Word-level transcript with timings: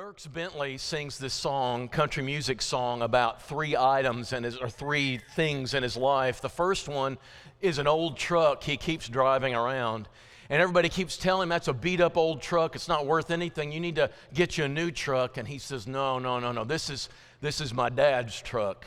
Dierks 0.00 0.32
Bentley 0.32 0.78
sings 0.78 1.18
this 1.18 1.34
song, 1.34 1.86
country 1.86 2.22
music 2.22 2.62
song, 2.62 3.02
about 3.02 3.42
three 3.42 3.76
items 3.76 4.32
and 4.32 4.46
or 4.62 4.70
three 4.70 5.20
things 5.36 5.74
in 5.74 5.82
his 5.82 5.94
life. 5.94 6.40
The 6.40 6.48
first 6.48 6.88
one 6.88 7.18
is 7.60 7.76
an 7.76 7.86
old 7.86 8.16
truck 8.16 8.62
he 8.62 8.78
keeps 8.78 9.10
driving 9.10 9.54
around. 9.54 10.08
And 10.48 10.62
everybody 10.62 10.88
keeps 10.88 11.18
telling 11.18 11.42
him 11.42 11.48
that's 11.50 11.68
a 11.68 11.74
beat 11.74 12.00
up 12.00 12.16
old 12.16 12.40
truck. 12.40 12.74
It's 12.74 12.88
not 12.88 13.04
worth 13.04 13.30
anything. 13.30 13.72
You 13.72 13.80
need 13.80 13.96
to 13.96 14.08
get 14.32 14.56
you 14.56 14.64
a 14.64 14.68
new 14.68 14.90
truck. 14.90 15.36
And 15.36 15.46
he 15.46 15.58
says, 15.58 15.86
No, 15.86 16.18
no, 16.18 16.40
no, 16.40 16.50
no. 16.50 16.64
This 16.64 16.88
is, 16.88 17.10
this 17.42 17.60
is 17.60 17.74
my 17.74 17.90
dad's 17.90 18.40
truck. 18.40 18.86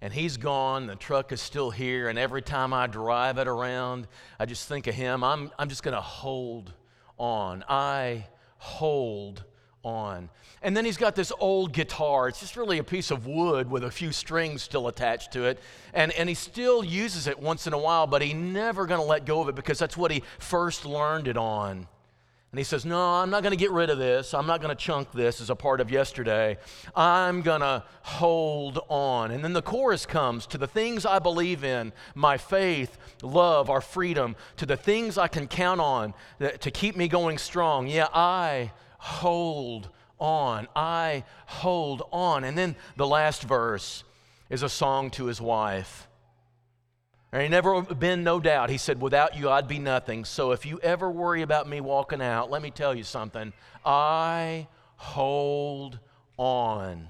And 0.00 0.12
he's 0.12 0.36
gone. 0.36 0.86
The 0.86 0.94
truck 0.94 1.32
is 1.32 1.40
still 1.40 1.72
here. 1.72 2.06
And 2.06 2.16
every 2.16 2.42
time 2.42 2.72
I 2.72 2.86
drive 2.86 3.38
it 3.38 3.48
around, 3.48 4.06
I 4.38 4.46
just 4.46 4.68
think 4.68 4.86
of 4.86 4.94
him. 4.94 5.24
I'm, 5.24 5.50
I'm 5.58 5.68
just 5.68 5.82
going 5.82 5.96
to 5.96 6.00
hold 6.00 6.72
on. 7.18 7.64
I 7.68 8.28
hold 8.58 9.42
on. 9.84 10.30
And 10.62 10.76
then 10.76 10.84
he's 10.84 10.96
got 10.96 11.14
this 11.14 11.30
old 11.38 11.72
guitar. 11.72 12.28
It's 12.28 12.40
just 12.40 12.56
really 12.56 12.78
a 12.78 12.84
piece 12.84 13.10
of 13.10 13.26
wood 13.26 13.70
with 13.70 13.84
a 13.84 13.90
few 13.90 14.12
strings 14.12 14.62
still 14.62 14.88
attached 14.88 15.32
to 15.32 15.44
it. 15.44 15.60
And, 15.92 16.10
and 16.12 16.28
he 16.28 16.34
still 16.34 16.82
uses 16.84 17.26
it 17.26 17.38
once 17.38 17.66
in 17.66 17.72
a 17.72 17.78
while, 17.78 18.06
but 18.06 18.22
he's 18.22 18.34
never 18.34 18.86
going 18.86 19.00
to 19.00 19.06
let 19.06 19.26
go 19.26 19.42
of 19.42 19.48
it 19.48 19.54
because 19.54 19.78
that's 19.78 19.96
what 19.96 20.10
he 20.10 20.22
first 20.38 20.86
learned 20.86 21.28
it 21.28 21.36
on. 21.36 21.86
And 22.54 22.58
he 22.60 22.64
says, 22.64 22.86
No, 22.86 23.14
I'm 23.14 23.30
not 23.30 23.42
going 23.42 23.50
to 23.50 23.56
get 23.56 23.72
rid 23.72 23.90
of 23.90 23.98
this. 23.98 24.32
I'm 24.32 24.46
not 24.46 24.62
going 24.62 24.70
to 24.70 24.80
chunk 24.80 25.10
this 25.10 25.40
as 25.40 25.50
a 25.50 25.56
part 25.56 25.80
of 25.80 25.90
yesterday. 25.90 26.56
I'm 26.94 27.42
going 27.42 27.62
to 27.62 27.82
hold 28.02 28.78
on. 28.88 29.32
And 29.32 29.42
then 29.42 29.54
the 29.54 29.60
chorus 29.60 30.06
comes 30.06 30.46
to 30.46 30.56
the 30.56 30.68
things 30.68 31.04
I 31.04 31.18
believe 31.18 31.64
in 31.64 31.92
my 32.14 32.38
faith, 32.38 32.96
love, 33.22 33.70
our 33.70 33.80
freedom, 33.80 34.36
to 34.58 34.66
the 34.66 34.76
things 34.76 35.18
I 35.18 35.26
can 35.26 35.48
count 35.48 35.80
on 35.80 36.14
to 36.38 36.70
keep 36.70 36.96
me 36.96 37.08
going 37.08 37.38
strong. 37.38 37.88
Yeah, 37.88 38.06
I 38.14 38.70
hold 39.04 39.90
on. 40.18 40.66
I 40.74 41.24
hold 41.44 42.02
on. 42.10 42.42
And 42.42 42.56
then 42.56 42.74
the 42.96 43.06
last 43.06 43.42
verse 43.42 44.02
is 44.48 44.62
a 44.62 44.68
song 44.68 45.10
to 45.10 45.26
his 45.26 45.42
wife. 45.42 46.08
And 47.30 47.42
he 47.42 47.48
never 47.48 47.82
been 47.82 48.24
no 48.24 48.40
doubt. 48.40 48.70
He 48.70 48.78
said, 48.78 49.02
Without 49.02 49.36
you, 49.36 49.50
I'd 49.50 49.68
be 49.68 49.78
nothing. 49.78 50.24
So 50.24 50.52
if 50.52 50.64
you 50.64 50.80
ever 50.82 51.10
worry 51.10 51.42
about 51.42 51.68
me 51.68 51.82
walking 51.82 52.22
out, 52.22 52.50
let 52.50 52.62
me 52.62 52.70
tell 52.70 52.94
you 52.94 53.04
something. 53.04 53.52
I 53.84 54.68
hold 54.96 55.98
on. 56.38 57.08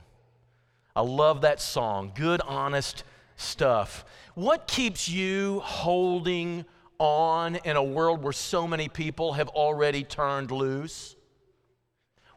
I 0.96 1.02
love 1.02 1.42
that 1.42 1.60
song. 1.60 2.10
Good, 2.14 2.40
honest 2.40 3.04
stuff. 3.36 4.04
What 4.34 4.66
keeps 4.66 5.08
you 5.08 5.60
holding 5.60 6.64
on 6.98 7.54
in 7.56 7.76
a 7.76 7.84
world 7.84 8.22
where 8.22 8.32
so 8.32 8.66
many 8.66 8.88
people 8.88 9.34
have 9.34 9.48
already 9.50 10.02
turned 10.02 10.50
loose? 10.50 11.14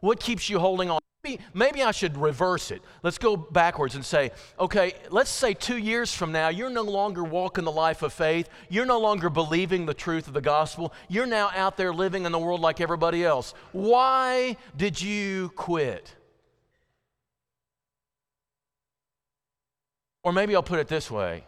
What 0.00 0.20
keeps 0.20 0.48
you 0.48 0.58
holding 0.58 0.90
on? 0.90 1.00
Maybe, 1.24 1.42
maybe 1.52 1.82
I 1.82 1.90
should 1.90 2.16
reverse 2.16 2.70
it. 2.70 2.80
Let's 3.02 3.18
go 3.18 3.36
backwards 3.36 3.96
and 3.96 4.04
say, 4.04 4.30
okay, 4.58 4.94
let's 5.10 5.30
say 5.30 5.52
two 5.52 5.76
years 5.76 6.14
from 6.14 6.30
now, 6.30 6.48
you're 6.48 6.70
no 6.70 6.82
longer 6.82 7.24
walking 7.24 7.64
the 7.64 7.72
life 7.72 8.02
of 8.02 8.12
faith. 8.12 8.48
You're 8.68 8.86
no 8.86 9.00
longer 9.00 9.28
believing 9.28 9.84
the 9.84 9.94
truth 9.94 10.28
of 10.28 10.34
the 10.34 10.40
gospel. 10.40 10.92
You're 11.08 11.26
now 11.26 11.50
out 11.54 11.76
there 11.76 11.92
living 11.92 12.24
in 12.24 12.32
the 12.32 12.38
world 12.38 12.60
like 12.60 12.80
everybody 12.80 13.24
else. 13.24 13.52
Why 13.72 14.56
did 14.76 15.02
you 15.02 15.50
quit? 15.56 16.14
Or 20.22 20.32
maybe 20.32 20.54
I'll 20.54 20.62
put 20.62 20.78
it 20.78 20.88
this 20.88 21.10
way 21.10 21.44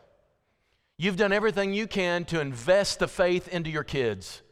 You've 0.96 1.16
done 1.16 1.32
everything 1.32 1.72
you 1.72 1.86
can 1.86 2.26
to 2.26 2.40
invest 2.40 2.98
the 2.98 3.08
faith 3.08 3.48
into 3.48 3.70
your 3.70 3.84
kids 3.84 4.42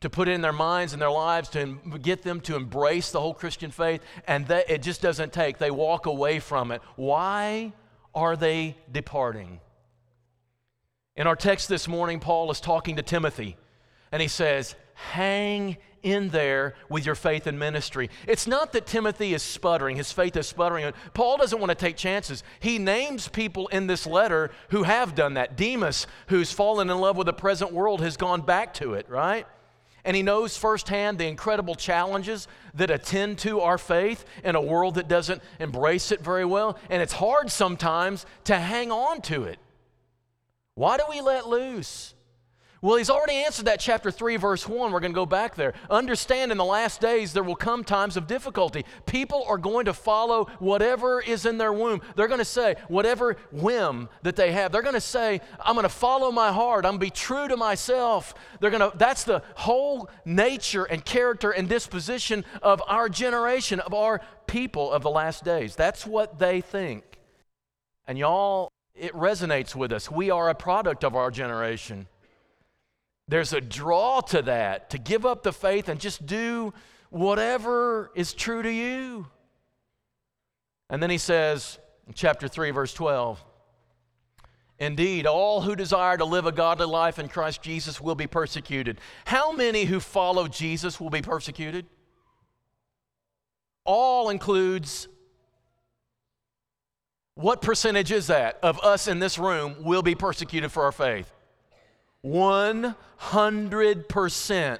to 0.00 0.10
put 0.10 0.28
it 0.28 0.32
in 0.32 0.40
their 0.42 0.52
minds 0.52 0.92
and 0.92 1.00
their 1.00 1.10
lives 1.10 1.48
to 1.50 1.78
get 2.02 2.22
them 2.22 2.40
to 2.42 2.56
embrace 2.56 3.10
the 3.10 3.20
whole 3.20 3.34
Christian 3.34 3.70
faith, 3.70 4.02
and 4.26 4.50
it 4.50 4.82
just 4.82 5.00
doesn't 5.00 5.32
take. 5.32 5.58
They 5.58 5.70
walk 5.70 6.06
away 6.06 6.38
from 6.38 6.70
it. 6.70 6.82
Why 6.96 7.72
are 8.14 8.36
they 8.36 8.76
departing? 8.92 9.60
In 11.16 11.26
our 11.26 11.36
text 11.36 11.68
this 11.68 11.88
morning, 11.88 12.20
Paul 12.20 12.50
is 12.50 12.60
talking 12.60 12.96
to 12.96 13.02
Timothy, 13.02 13.56
and 14.12 14.20
he 14.20 14.28
says, 14.28 14.74
Hang 14.94 15.76
in 16.02 16.28
there 16.28 16.74
with 16.88 17.04
your 17.04 17.14
faith 17.14 17.46
and 17.46 17.58
ministry. 17.58 18.08
It's 18.28 18.46
not 18.46 18.72
that 18.72 18.86
Timothy 18.86 19.34
is 19.34 19.42
sputtering, 19.42 19.96
his 19.96 20.12
faith 20.12 20.36
is 20.36 20.46
sputtering. 20.46 20.92
Paul 21.14 21.36
doesn't 21.36 21.58
want 21.58 21.70
to 21.70 21.74
take 21.74 21.96
chances. 21.96 22.44
He 22.60 22.78
names 22.78 23.28
people 23.28 23.66
in 23.68 23.86
this 23.86 24.06
letter 24.06 24.50
who 24.70 24.84
have 24.84 25.14
done 25.14 25.34
that. 25.34 25.56
Demas, 25.56 26.06
who's 26.28 26.52
fallen 26.52 26.90
in 26.90 26.98
love 26.98 27.16
with 27.16 27.26
the 27.26 27.32
present 27.32 27.72
world, 27.72 28.02
has 28.02 28.16
gone 28.16 28.42
back 28.42 28.72
to 28.74 28.94
it, 28.94 29.08
right? 29.08 29.46
And 30.06 30.16
he 30.16 30.22
knows 30.22 30.56
firsthand 30.56 31.18
the 31.18 31.26
incredible 31.26 31.74
challenges 31.74 32.48
that 32.74 32.90
attend 32.90 33.38
to 33.40 33.60
our 33.60 33.76
faith 33.76 34.24
in 34.44 34.54
a 34.54 34.60
world 34.60 34.94
that 34.94 35.08
doesn't 35.08 35.42
embrace 35.58 36.12
it 36.12 36.20
very 36.20 36.44
well. 36.44 36.78
And 36.88 37.02
it's 37.02 37.12
hard 37.12 37.50
sometimes 37.50 38.24
to 38.44 38.56
hang 38.56 38.92
on 38.92 39.20
to 39.22 39.42
it. 39.44 39.58
Why 40.76 40.96
do 40.96 41.02
we 41.10 41.20
let 41.20 41.48
loose? 41.48 42.14
Well, 42.86 42.98
he's 42.98 43.10
already 43.10 43.34
answered 43.38 43.64
that 43.64 43.80
chapter 43.80 44.12
3, 44.12 44.36
verse 44.36 44.68
1. 44.68 44.92
We're 44.92 45.00
going 45.00 45.10
to 45.10 45.16
go 45.16 45.26
back 45.26 45.56
there. 45.56 45.74
Understand 45.90 46.52
in 46.52 46.56
the 46.56 46.64
last 46.64 47.00
days 47.00 47.32
there 47.32 47.42
will 47.42 47.56
come 47.56 47.82
times 47.82 48.16
of 48.16 48.28
difficulty. 48.28 48.84
People 49.06 49.44
are 49.48 49.58
going 49.58 49.86
to 49.86 49.92
follow 49.92 50.44
whatever 50.60 51.20
is 51.20 51.46
in 51.46 51.58
their 51.58 51.72
womb. 51.72 52.00
They're 52.14 52.28
going 52.28 52.38
to 52.38 52.44
say, 52.44 52.76
whatever 52.86 53.38
whim 53.50 54.08
that 54.22 54.36
they 54.36 54.52
have, 54.52 54.70
they're 54.70 54.82
going 54.82 54.94
to 54.94 55.00
say, 55.00 55.40
I'm 55.58 55.74
going 55.74 55.82
to 55.82 55.88
follow 55.88 56.30
my 56.30 56.52
heart. 56.52 56.84
I'm 56.84 56.92
going 56.92 57.00
to 57.00 57.06
be 57.06 57.10
true 57.10 57.48
to 57.48 57.56
myself. 57.56 58.34
They're 58.60 58.70
going 58.70 58.88
to, 58.88 58.96
that's 58.96 59.24
the 59.24 59.42
whole 59.56 60.08
nature 60.24 60.84
and 60.84 61.04
character 61.04 61.50
and 61.50 61.68
disposition 61.68 62.44
of 62.62 62.80
our 62.86 63.08
generation, 63.08 63.80
of 63.80 63.94
our 63.94 64.20
people 64.46 64.92
of 64.92 65.02
the 65.02 65.10
last 65.10 65.42
days. 65.42 65.74
That's 65.74 66.06
what 66.06 66.38
they 66.38 66.60
think. 66.60 67.02
And 68.06 68.16
y'all, 68.16 68.68
it 68.94 69.12
resonates 69.12 69.74
with 69.74 69.90
us. 69.90 70.08
We 70.08 70.30
are 70.30 70.48
a 70.48 70.54
product 70.54 71.02
of 71.02 71.16
our 71.16 71.32
generation. 71.32 72.06
There's 73.28 73.52
a 73.52 73.60
draw 73.60 74.20
to 74.20 74.42
that, 74.42 74.90
to 74.90 74.98
give 74.98 75.26
up 75.26 75.42
the 75.42 75.52
faith 75.52 75.88
and 75.88 76.00
just 76.00 76.26
do 76.26 76.72
whatever 77.10 78.10
is 78.14 78.32
true 78.32 78.62
to 78.62 78.72
you. 78.72 79.26
And 80.88 81.02
then 81.02 81.10
he 81.10 81.18
says, 81.18 81.78
in 82.06 82.14
chapter 82.14 82.46
3, 82.46 82.70
verse 82.70 82.94
12, 82.94 83.42
Indeed, 84.78 85.26
all 85.26 85.62
who 85.62 85.74
desire 85.74 86.18
to 86.18 86.24
live 86.24 86.46
a 86.46 86.52
godly 86.52 86.86
life 86.86 87.18
in 87.18 87.28
Christ 87.28 87.62
Jesus 87.62 88.00
will 88.00 88.14
be 88.14 88.26
persecuted. 88.26 89.00
How 89.24 89.52
many 89.52 89.84
who 89.84 90.00
follow 90.00 90.48
Jesus 90.48 91.00
will 91.00 91.10
be 91.10 91.22
persecuted? 91.22 91.86
All 93.84 94.28
includes 94.28 95.08
what 97.34 97.62
percentage 97.62 98.12
is 98.12 98.26
that 98.26 98.58
of 98.62 98.78
us 98.80 99.08
in 99.08 99.18
this 99.18 99.38
room 99.38 99.76
will 99.82 100.02
be 100.02 100.14
persecuted 100.14 100.70
for 100.70 100.84
our 100.84 100.92
faith? 100.92 101.32
100%. 102.26 104.78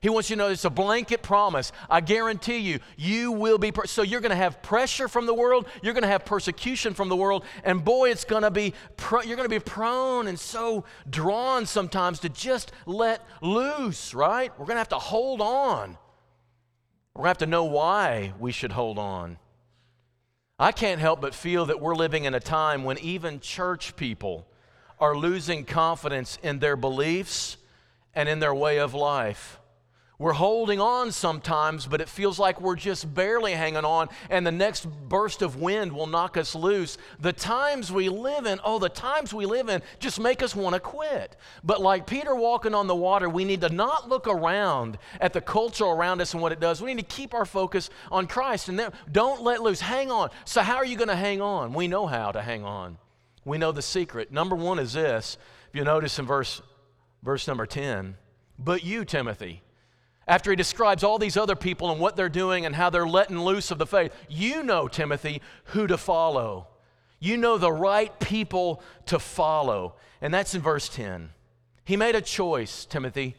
He 0.00 0.08
wants 0.08 0.30
you 0.30 0.36
to 0.36 0.38
know 0.38 0.48
it's 0.48 0.64
a 0.64 0.70
blanket 0.70 1.22
promise. 1.22 1.72
I 1.90 2.00
guarantee 2.00 2.56
you, 2.56 2.78
you 2.96 3.32
will 3.32 3.58
be. 3.58 3.70
Per- 3.70 3.86
so 3.86 4.00
you're 4.00 4.22
going 4.22 4.30
to 4.30 4.36
have 4.36 4.62
pressure 4.62 5.08
from 5.08 5.26
the 5.26 5.34
world. 5.34 5.66
You're 5.82 5.92
going 5.92 6.04
to 6.04 6.08
have 6.08 6.24
persecution 6.24 6.94
from 6.94 7.10
the 7.10 7.16
world, 7.16 7.44
and 7.64 7.84
boy, 7.84 8.10
it's 8.10 8.24
going 8.24 8.42
to 8.42 8.50
be. 8.50 8.72
You're 9.10 9.36
going 9.36 9.48
to 9.48 9.48
be 9.48 9.58
prone 9.58 10.26
and 10.26 10.40
so 10.40 10.84
drawn 11.08 11.66
sometimes 11.66 12.20
to 12.20 12.30
just 12.30 12.72
let 12.86 13.26
loose. 13.42 14.14
Right? 14.14 14.50
We're 14.58 14.64
going 14.64 14.76
to 14.76 14.80
have 14.80 14.88
to 14.88 14.98
hold 14.98 15.42
on. 15.42 15.98
We're 17.14 17.24
going 17.24 17.24
to 17.24 17.28
have 17.28 17.38
to 17.38 17.46
know 17.46 17.64
why 17.64 18.32
we 18.38 18.52
should 18.52 18.72
hold 18.72 18.98
on. 18.98 19.36
I 20.58 20.72
can't 20.72 21.00
help 21.00 21.20
but 21.20 21.34
feel 21.34 21.66
that 21.66 21.80
we're 21.80 21.94
living 21.94 22.24
in 22.24 22.34
a 22.34 22.40
time 22.40 22.84
when 22.84 22.96
even 22.98 23.40
church 23.40 23.96
people 23.96 24.46
are 25.00 25.16
losing 25.16 25.64
confidence 25.64 26.38
in 26.42 26.58
their 26.58 26.76
beliefs 26.76 27.56
and 28.14 28.28
in 28.28 28.38
their 28.38 28.54
way 28.54 28.78
of 28.78 28.94
life. 28.94 29.60
We're 30.20 30.34
holding 30.34 30.82
on 30.82 31.12
sometimes, 31.12 31.86
but 31.86 32.02
it 32.02 32.08
feels 32.08 32.38
like 32.38 32.60
we're 32.60 32.76
just 32.76 33.14
barely 33.14 33.52
hanging 33.52 33.86
on, 33.86 34.10
and 34.28 34.46
the 34.46 34.52
next 34.52 34.84
burst 35.08 35.40
of 35.40 35.56
wind 35.56 35.90
will 35.92 36.06
knock 36.06 36.36
us 36.36 36.54
loose. 36.54 36.98
The 37.20 37.32
times 37.32 37.90
we 37.90 38.10
live 38.10 38.44
in, 38.44 38.60
oh, 38.62 38.78
the 38.78 38.90
times 38.90 39.32
we 39.32 39.46
live 39.46 39.70
in 39.70 39.80
just 39.98 40.20
make 40.20 40.42
us 40.42 40.54
want 40.54 40.74
to 40.74 40.80
quit. 40.80 41.36
But 41.64 41.80
like 41.80 42.06
Peter 42.06 42.34
walking 42.34 42.74
on 42.74 42.86
the 42.86 42.94
water, 42.94 43.30
we 43.30 43.46
need 43.46 43.62
to 43.62 43.70
not 43.70 44.10
look 44.10 44.28
around 44.28 44.98
at 45.22 45.32
the 45.32 45.40
culture 45.40 45.86
around 45.86 46.20
us 46.20 46.34
and 46.34 46.42
what 46.42 46.52
it 46.52 46.60
does. 46.60 46.82
We 46.82 46.92
need 46.92 47.08
to 47.08 47.16
keep 47.16 47.32
our 47.32 47.46
focus 47.46 47.88
on 48.12 48.26
Christ 48.26 48.68
and 48.68 48.78
then 48.78 48.92
don't 49.10 49.42
let 49.42 49.62
loose. 49.62 49.80
Hang 49.80 50.10
on. 50.10 50.28
So, 50.44 50.60
how 50.60 50.76
are 50.76 50.84
you 50.84 50.98
going 50.98 51.08
to 51.08 51.16
hang 51.16 51.40
on? 51.40 51.72
We 51.72 51.88
know 51.88 52.06
how 52.06 52.30
to 52.30 52.42
hang 52.42 52.62
on. 52.62 52.98
We 53.44 53.58
know 53.58 53.72
the 53.72 53.82
secret. 53.82 54.32
Number 54.32 54.56
one 54.56 54.78
is 54.78 54.92
this. 54.92 55.38
If 55.68 55.76
you 55.76 55.84
notice 55.84 56.18
in 56.18 56.26
verse, 56.26 56.62
verse 57.22 57.46
number 57.46 57.66
10, 57.66 58.16
but 58.58 58.84
you, 58.84 59.04
Timothy, 59.04 59.62
after 60.26 60.50
he 60.50 60.56
describes 60.56 61.02
all 61.02 61.18
these 61.18 61.36
other 61.36 61.56
people 61.56 61.90
and 61.90 62.00
what 62.00 62.16
they're 62.16 62.28
doing 62.28 62.66
and 62.66 62.74
how 62.74 62.90
they're 62.90 63.06
letting 63.06 63.40
loose 63.40 63.70
of 63.70 63.78
the 63.78 63.86
faith, 63.86 64.12
you 64.28 64.62
know, 64.62 64.86
Timothy, 64.86 65.40
who 65.64 65.86
to 65.86 65.96
follow. 65.96 66.68
You 67.18 67.36
know 67.36 67.58
the 67.58 67.72
right 67.72 68.18
people 68.20 68.82
to 69.06 69.18
follow. 69.18 69.94
And 70.20 70.32
that's 70.32 70.54
in 70.54 70.62
verse 70.62 70.88
10. 70.88 71.30
He 71.84 71.96
made 71.96 72.14
a 72.14 72.20
choice, 72.20 72.84
Timothy, 72.84 73.36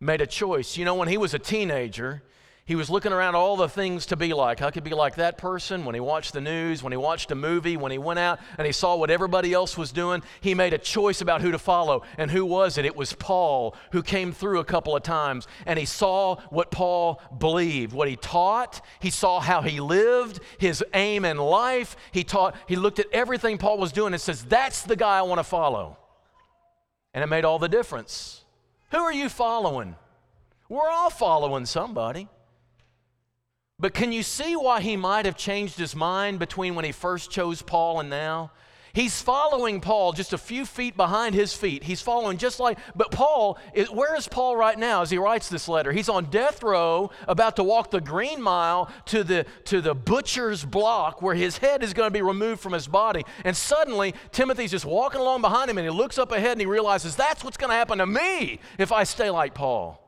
made 0.00 0.20
a 0.20 0.26
choice. 0.26 0.76
You 0.76 0.84
know, 0.84 0.94
when 0.94 1.08
he 1.08 1.16
was 1.16 1.34
a 1.34 1.38
teenager, 1.38 2.22
He 2.66 2.74
was 2.74 2.90
looking 2.90 3.12
around 3.12 3.36
all 3.36 3.56
the 3.56 3.68
things 3.68 4.06
to 4.06 4.16
be 4.16 4.32
like. 4.32 4.60
I 4.60 4.72
could 4.72 4.82
be 4.82 4.90
like 4.90 5.14
that 5.16 5.38
person 5.38 5.84
when 5.84 5.94
he 5.94 6.00
watched 6.00 6.32
the 6.32 6.40
news, 6.40 6.82
when 6.82 6.92
he 6.92 6.96
watched 6.96 7.30
a 7.30 7.36
movie, 7.36 7.76
when 7.76 7.92
he 7.92 7.98
went 7.98 8.18
out 8.18 8.40
and 8.58 8.66
he 8.66 8.72
saw 8.72 8.96
what 8.96 9.08
everybody 9.08 9.52
else 9.52 9.78
was 9.78 9.92
doing. 9.92 10.20
He 10.40 10.52
made 10.52 10.72
a 10.72 10.78
choice 10.78 11.20
about 11.20 11.42
who 11.42 11.52
to 11.52 11.60
follow. 11.60 12.02
And 12.18 12.28
who 12.28 12.44
was 12.44 12.76
it? 12.76 12.84
It 12.84 12.96
was 12.96 13.12
Paul 13.12 13.76
who 13.92 14.02
came 14.02 14.32
through 14.32 14.58
a 14.58 14.64
couple 14.64 14.96
of 14.96 15.04
times 15.04 15.46
and 15.64 15.78
he 15.78 15.84
saw 15.84 16.40
what 16.50 16.72
Paul 16.72 17.22
believed, 17.38 17.92
what 17.92 18.08
he 18.08 18.16
taught. 18.16 18.84
He 18.98 19.10
saw 19.10 19.38
how 19.38 19.62
he 19.62 19.78
lived, 19.78 20.40
his 20.58 20.84
aim 20.92 21.24
in 21.24 21.36
life. 21.36 21.96
He 22.10 22.24
taught, 22.24 22.56
he 22.66 22.74
looked 22.74 22.98
at 22.98 23.06
everything 23.12 23.58
Paul 23.58 23.78
was 23.78 23.92
doing 23.92 24.12
and 24.12 24.20
says, 24.20 24.42
That's 24.42 24.82
the 24.82 24.96
guy 24.96 25.18
I 25.18 25.22
want 25.22 25.38
to 25.38 25.44
follow. 25.44 25.98
And 27.14 27.22
it 27.22 27.28
made 27.28 27.44
all 27.44 27.60
the 27.60 27.68
difference. 27.68 28.44
Who 28.90 28.98
are 28.98 29.12
you 29.12 29.28
following? 29.28 29.94
We're 30.68 30.90
all 30.90 31.10
following 31.10 31.64
somebody. 31.64 32.28
But 33.78 33.92
can 33.92 34.10
you 34.10 34.22
see 34.22 34.56
why 34.56 34.80
he 34.80 34.96
might 34.96 35.26
have 35.26 35.36
changed 35.36 35.78
his 35.78 35.94
mind 35.94 36.38
between 36.38 36.74
when 36.74 36.86
he 36.86 36.92
first 36.92 37.30
chose 37.30 37.60
Paul 37.60 38.00
and 38.00 38.08
now? 38.08 38.50
He's 38.94 39.20
following 39.20 39.82
Paul 39.82 40.14
just 40.14 40.32
a 40.32 40.38
few 40.38 40.64
feet 40.64 40.96
behind 40.96 41.34
his 41.34 41.52
feet. 41.52 41.84
He's 41.84 42.00
following 42.00 42.38
just 42.38 42.58
like, 42.58 42.78
but 42.94 43.10
Paul, 43.10 43.58
is, 43.74 43.90
where 43.90 44.16
is 44.16 44.26
Paul 44.26 44.56
right 44.56 44.78
now 44.78 45.02
as 45.02 45.10
he 45.10 45.18
writes 45.18 45.50
this 45.50 45.68
letter? 45.68 45.92
He's 45.92 46.08
on 46.08 46.30
death 46.30 46.62
row, 46.62 47.10
about 47.28 47.56
to 47.56 47.62
walk 47.62 47.90
the 47.90 48.00
green 48.00 48.40
mile 48.40 48.90
to 49.04 49.22
the, 49.22 49.44
to 49.64 49.82
the 49.82 49.94
butcher's 49.94 50.64
block 50.64 51.20
where 51.20 51.34
his 51.34 51.58
head 51.58 51.82
is 51.82 51.92
going 51.92 52.06
to 52.06 52.10
be 52.10 52.22
removed 52.22 52.62
from 52.62 52.72
his 52.72 52.88
body. 52.88 53.26
And 53.44 53.54
suddenly, 53.54 54.14
Timothy's 54.32 54.70
just 54.70 54.86
walking 54.86 55.20
along 55.20 55.42
behind 55.42 55.68
him 55.70 55.76
and 55.76 55.84
he 55.84 55.90
looks 55.90 56.16
up 56.16 56.32
ahead 56.32 56.52
and 56.52 56.60
he 56.62 56.66
realizes 56.66 57.14
that's 57.14 57.44
what's 57.44 57.58
going 57.58 57.68
to 57.68 57.76
happen 57.76 57.98
to 57.98 58.06
me 58.06 58.60
if 58.78 58.90
I 58.92 59.04
stay 59.04 59.28
like 59.28 59.52
Paul. 59.52 60.05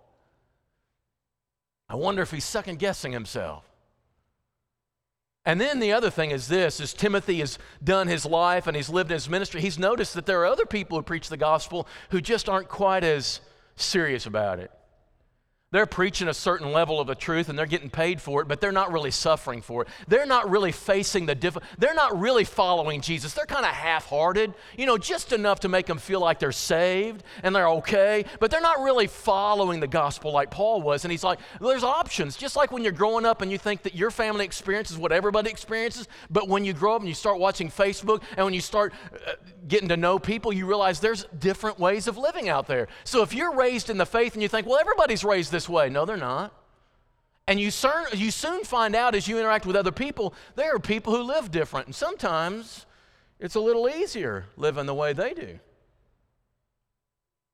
I 1.88 1.94
wonder 1.94 2.22
if 2.22 2.30
he's 2.30 2.44
second 2.44 2.78
guessing 2.78 3.12
himself. 3.12 3.64
And 5.44 5.58
then 5.58 5.80
the 5.80 5.92
other 5.92 6.10
thing 6.10 6.30
is 6.30 6.48
this 6.48 6.78
as 6.80 6.92
Timothy 6.92 7.38
has 7.38 7.58
done 7.82 8.06
his 8.06 8.26
life 8.26 8.66
and 8.66 8.76
he's 8.76 8.90
lived 8.90 9.10
his 9.10 9.30
ministry, 9.30 9.62
he's 9.62 9.78
noticed 9.78 10.12
that 10.14 10.26
there 10.26 10.40
are 10.42 10.46
other 10.46 10.66
people 10.66 10.98
who 10.98 11.02
preach 11.02 11.30
the 11.30 11.38
gospel 11.38 11.88
who 12.10 12.20
just 12.20 12.48
aren't 12.48 12.68
quite 12.68 13.02
as 13.02 13.40
serious 13.76 14.26
about 14.26 14.58
it. 14.58 14.70
They're 15.70 15.84
preaching 15.84 16.28
a 16.28 16.34
certain 16.34 16.72
level 16.72 16.98
of 16.98 17.06
the 17.06 17.14
truth 17.14 17.50
and 17.50 17.58
they're 17.58 17.66
getting 17.66 17.90
paid 17.90 18.22
for 18.22 18.40
it, 18.40 18.48
but 18.48 18.58
they're 18.58 18.72
not 18.72 18.90
really 18.90 19.10
suffering 19.10 19.60
for 19.60 19.82
it. 19.82 19.88
They're 20.08 20.24
not 20.24 20.48
really 20.48 20.72
facing 20.72 21.26
the 21.26 21.34
diff- 21.34 21.58
they're 21.76 21.92
not 21.92 22.18
really 22.18 22.44
following 22.44 23.02
Jesus. 23.02 23.34
They're 23.34 23.44
kind 23.44 23.66
of 23.66 23.72
half-hearted, 23.72 24.54
you 24.78 24.86
know, 24.86 24.96
just 24.96 25.34
enough 25.34 25.60
to 25.60 25.68
make 25.68 25.84
them 25.84 25.98
feel 25.98 26.20
like 26.20 26.38
they're 26.38 26.52
saved 26.52 27.22
and 27.42 27.54
they're 27.54 27.68
okay, 27.68 28.24
but 28.40 28.50
they're 28.50 28.62
not 28.62 28.80
really 28.80 29.06
following 29.06 29.78
the 29.80 29.86
gospel 29.86 30.32
like 30.32 30.50
Paul 30.50 30.80
was. 30.80 31.04
And 31.04 31.12
he's 31.12 31.22
like, 31.22 31.38
there's 31.60 31.84
options. 31.84 32.38
Just 32.38 32.56
like 32.56 32.72
when 32.72 32.82
you're 32.82 32.90
growing 32.90 33.26
up 33.26 33.42
and 33.42 33.52
you 33.52 33.58
think 33.58 33.82
that 33.82 33.94
your 33.94 34.10
family 34.10 34.46
experience 34.46 34.90
is 34.90 34.96
what 34.96 35.12
everybody 35.12 35.50
experiences, 35.50 36.08
but 36.30 36.48
when 36.48 36.64
you 36.64 36.72
grow 36.72 36.94
up 36.94 37.02
and 37.02 37.08
you 37.10 37.14
start 37.14 37.38
watching 37.38 37.68
Facebook 37.68 38.22
and 38.38 38.46
when 38.46 38.54
you 38.54 38.62
start 38.62 38.94
uh, 39.26 39.32
getting 39.66 39.90
to 39.90 39.98
know 39.98 40.18
people, 40.18 40.50
you 40.50 40.64
realize 40.64 40.98
there's 40.98 41.26
different 41.38 41.78
ways 41.78 42.08
of 42.08 42.16
living 42.16 42.48
out 42.48 42.66
there. 42.66 42.88
So 43.04 43.20
if 43.20 43.34
you're 43.34 43.54
raised 43.54 43.90
in 43.90 43.98
the 43.98 44.06
faith 44.06 44.32
and 44.32 44.42
you 44.42 44.48
think, 44.48 44.66
well, 44.66 44.78
everybody's 44.78 45.24
raised 45.24 45.52
this 45.58 45.68
way. 45.68 45.88
No, 45.88 46.04
they're 46.04 46.16
not. 46.16 46.54
And 47.48 47.58
you, 47.58 47.72
soon, 47.72 48.04
you 48.14 48.30
soon 48.30 48.62
find 48.62 48.94
out 48.94 49.16
as 49.16 49.26
you 49.26 49.38
interact 49.40 49.66
with 49.66 49.74
other 49.74 49.90
people, 49.90 50.34
there 50.54 50.72
are 50.72 50.78
people 50.78 51.16
who 51.16 51.22
live 51.22 51.50
different. 51.50 51.86
And 51.86 51.94
sometimes 51.94 52.86
it's 53.40 53.56
a 53.56 53.60
little 53.60 53.88
easier 53.88 54.44
living 54.56 54.86
the 54.86 54.94
way 54.94 55.12
they 55.12 55.34
do. 55.34 55.58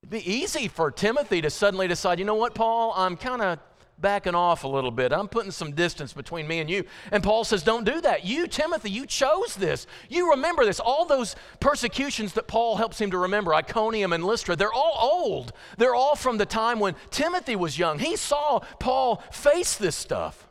It'd 0.03 0.11
be 0.11 0.31
easy 0.31 0.69
for 0.69 0.91
Timothy 0.91 1.41
to 1.41 1.49
suddenly 1.49 1.89
decide, 1.89 2.19
you 2.19 2.27
know 2.27 2.35
what, 2.35 2.55
Paul, 2.55 2.93
I'm 2.95 3.17
kind 3.17 3.41
of 3.41 3.59
backing 3.99 4.35
off 4.35 4.64
a 4.64 4.69
little 4.69 4.91
bit. 4.91 5.12
I'm 5.12 5.29
putting 5.29 5.50
some 5.50 5.73
distance 5.73 6.12
between 6.12 6.46
me 6.46 6.61
and 6.61 6.69
you. 6.69 6.85
And 7.11 7.23
Paul 7.23 7.44
says, 7.44 7.62
Don't 7.62 7.85
do 7.85 8.00
that. 8.00 8.25
You, 8.25 8.46
Timothy, 8.46 8.91
you 8.91 9.06
chose 9.06 9.55
this. 9.55 9.87
You 10.08 10.31
remember 10.31 10.64
this. 10.64 10.81
All 10.81 11.05
those 11.05 11.37
persecutions 11.61 12.32
that 12.35 12.49
Paul 12.49 12.76
helps 12.76 13.00
him 13.00 13.11
to 13.11 13.19
remember, 13.19 13.55
Iconium 13.55 14.12
and 14.12 14.25
Lystra, 14.25 14.56
they're 14.56 14.73
all 14.73 14.99
old. 15.00 15.52
They're 15.79 15.94
all 15.94 16.17
from 16.17 16.38
the 16.38 16.46
time 16.46 16.81
when 16.81 16.94
Timothy 17.11 17.56
was 17.56 17.79
young. 17.79 17.99
He 17.99 18.17
saw 18.17 18.61
Paul 18.79 19.23
face 19.31 19.76
this 19.76 19.97
stuff. 19.97 20.49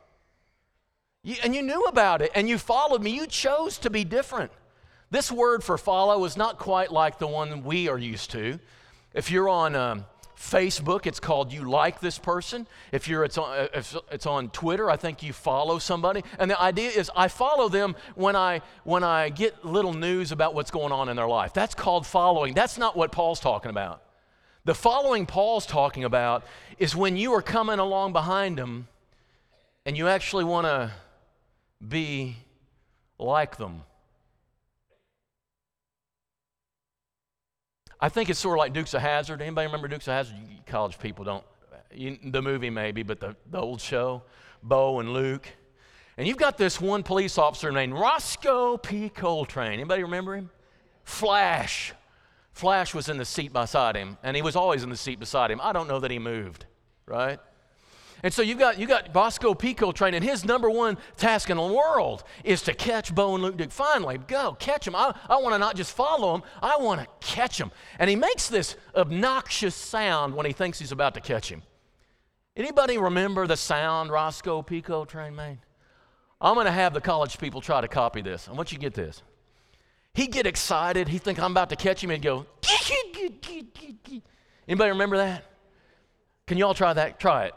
You, 1.22 1.36
and 1.42 1.54
you 1.54 1.62
knew 1.62 1.84
about 1.84 2.22
it, 2.22 2.30
and 2.34 2.48
you 2.48 2.58
followed 2.58 3.02
me. 3.02 3.10
You 3.10 3.26
chose 3.26 3.78
to 3.78 3.90
be 3.90 4.04
different. 4.04 4.52
This 5.10 5.30
word 5.30 5.62
for 5.62 5.78
follow 5.78 6.24
is 6.24 6.36
not 6.36 6.58
quite 6.58 6.92
like 6.92 7.18
the 7.18 7.26
one 7.26 7.62
we 7.64 7.88
are 7.88 7.98
used 7.98 8.30
to. 8.32 8.58
If 9.14 9.30
you're 9.30 9.48
on, 9.48 9.76
um, 9.76 10.04
Facebook, 10.36 11.06
it's 11.06 11.20
called 11.20 11.52
You 11.52 11.68
Like 11.68 12.00
This 12.00 12.18
Person. 12.18 12.66
If 12.92 13.08
you're 13.08 13.24
it's 13.24 13.38
on, 13.38 13.56
uh, 13.56 13.68
if 13.74 13.96
it's 14.10 14.26
on 14.26 14.50
Twitter, 14.50 14.90
I 14.90 14.96
think 14.96 15.22
you 15.22 15.32
follow 15.32 15.78
somebody. 15.78 16.22
And 16.38 16.50
the 16.50 16.60
idea 16.60 16.90
is 16.90 17.10
I 17.16 17.28
follow 17.28 17.68
them 17.68 17.96
when 18.14 18.36
I 18.36 18.62
when 18.84 19.04
I 19.04 19.28
get 19.28 19.64
little 19.64 19.94
news 19.94 20.32
about 20.32 20.54
what's 20.54 20.70
going 20.70 20.92
on 20.92 21.08
in 21.08 21.16
their 21.16 21.28
life. 21.28 21.52
That's 21.52 21.74
called 21.74 22.06
following. 22.06 22.54
That's 22.54 22.78
not 22.78 22.96
what 22.96 23.12
Paul's 23.12 23.40
talking 23.40 23.70
about. 23.70 24.02
The 24.64 24.74
following 24.74 25.26
Paul's 25.26 25.66
talking 25.66 26.04
about 26.04 26.44
is 26.78 26.96
when 26.96 27.16
you 27.16 27.34
are 27.34 27.42
coming 27.42 27.78
along 27.78 28.12
behind 28.12 28.58
them 28.58 28.88
and 29.84 29.96
you 29.96 30.08
actually 30.08 30.44
want 30.44 30.66
to 30.66 30.90
be 31.86 32.36
like 33.18 33.56
them. 33.58 33.82
I 38.04 38.10
think 38.10 38.28
it's 38.28 38.38
sort 38.38 38.58
of 38.58 38.58
like 38.58 38.74
Dukes 38.74 38.92
of 38.92 39.00
Hazzard. 39.00 39.40
Anybody 39.40 39.66
remember 39.66 39.88
Dukes 39.88 40.06
of 40.08 40.12
Hazzard? 40.12 40.36
You 40.36 40.58
college 40.66 40.98
people 40.98 41.24
don't. 41.24 41.42
The 41.90 42.42
movie 42.42 42.68
maybe, 42.68 43.02
but 43.02 43.18
the, 43.18 43.34
the 43.50 43.58
old 43.58 43.80
show, 43.80 44.24
Bo 44.62 45.00
and 45.00 45.14
Luke. 45.14 45.48
And 46.18 46.28
you've 46.28 46.36
got 46.36 46.58
this 46.58 46.78
one 46.78 47.02
police 47.02 47.38
officer 47.38 47.72
named 47.72 47.94
Roscoe 47.94 48.76
P. 48.76 49.08
Coltrane. 49.08 49.72
Anybody 49.72 50.02
remember 50.02 50.36
him? 50.36 50.50
Flash. 51.04 51.94
Flash 52.52 52.92
was 52.92 53.08
in 53.08 53.16
the 53.16 53.24
seat 53.24 53.54
beside 53.54 53.96
him, 53.96 54.18
and 54.22 54.36
he 54.36 54.42
was 54.42 54.54
always 54.54 54.82
in 54.82 54.90
the 54.90 54.98
seat 54.98 55.18
beside 55.18 55.50
him. 55.50 55.58
I 55.62 55.72
don't 55.72 55.88
know 55.88 56.00
that 56.00 56.10
he 56.10 56.18
moved, 56.18 56.66
right? 57.06 57.40
And 58.24 58.32
so 58.32 58.40
you've 58.40 58.58
got, 58.58 58.78
you 58.78 58.86
got 58.86 59.14
Roscoe 59.14 59.52
P. 59.52 59.74
Coltrane. 59.74 60.22
His 60.22 60.46
number 60.46 60.70
one 60.70 60.96
task 61.18 61.50
in 61.50 61.58
the 61.58 61.62
world 61.62 62.24
is 62.42 62.62
to 62.62 62.72
catch 62.72 63.14
Bo 63.14 63.34
and 63.34 63.44
Luke 63.44 63.58
Duke. 63.58 63.70
Finally, 63.70 64.16
go, 64.26 64.56
catch 64.58 64.86
him. 64.86 64.96
I, 64.96 65.14
I 65.28 65.36
want 65.42 65.54
to 65.54 65.58
not 65.58 65.76
just 65.76 65.94
follow 65.94 66.34
him, 66.34 66.42
I 66.62 66.78
want 66.78 67.02
to 67.02 67.06
catch 67.20 67.60
him. 67.60 67.70
And 67.98 68.08
he 68.08 68.16
makes 68.16 68.48
this 68.48 68.76
obnoxious 68.96 69.74
sound 69.74 70.34
when 70.34 70.46
he 70.46 70.52
thinks 70.52 70.78
he's 70.78 70.90
about 70.90 71.12
to 71.14 71.20
catch 71.20 71.50
him. 71.50 71.62
Anybody 72.56 72.96
remember 72.96 73.46
the 73.46 73.58
sound 73.58 74.10
Roscoe 74.10 74.62
P. 74.62 74.80
Coltrane 74.80 75.36
made? 75.36 75.58
I'm 76.40 76.54
going 76.54 76.64
to 76.64 76.72
have 76.72 76.94
the 76.94 77.02
college 77.02 77.38
people 77.38 77.60
try 77.60 77.82
to 77.82 77.88
copy 77.88 78.22
this. 78.22 78.48
I 78.48 78.52
want 78.52 78.72
you 78.72 78.78
to 78.78 78.82
get 78.82 78.94
this. 78.94 79.22
He'd 80.14 80.32
get 80.32 80.46
excited. 80.46 81.08
He'd 81.08 81.22
think 81.22 81.38
I'm 81.38 81.50
about 81.50 81.68
to 81.70 81.76
catch 81.76 82.02
him 82.02 82.10
and 82.10 82.22
go, 82.22 82.46
Anybody 84.66 84.90
remember 84.90 85.18
that? 85.18 85.44
Can 86.46 86.56
you 86.56 86.64
all 86.64 86.72
try 86.72 86.94
that? 86.94 87.20
Try 87.20 87.46
it. 87.46 87.54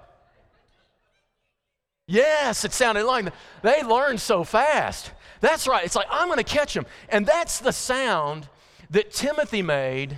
Yes, 2.07 2.63
it 2.63 2.71
sounded 2.71 3.05
like. 3.05 3.33
They 3.61 3.83
learned 3.83 4.21
so 4.21 4.43
fast. 4.45 5.11
That's 5.41 5.67
right. 5.67 5.83
It's 5.85 5.95
like, 5.95 6.07
I'm 6.09 6.27
going 6.27 6.37
to 6.37 6.43
catch 6.43 6.73
them. 6.73 6.85
And 7.09 7.25
that's 7.25 7.59
the 7.59 7.73
sound 7.73 8.47
that 8.89 9.11
Timothy 9.11 9.61
made 9.61 10.17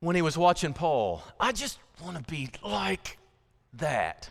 when 0.00 0.16
he 0.16 0.22
was 0.22 0.36
watching 0.36 0.74
Paul. 0.74 1.22
I 1.38 1.52
just 1.52 1.78
want 2.02 2.16
to 2.16 2.30
be 2.30 2.50
like 2.62 3.18
that. 3.74 4.30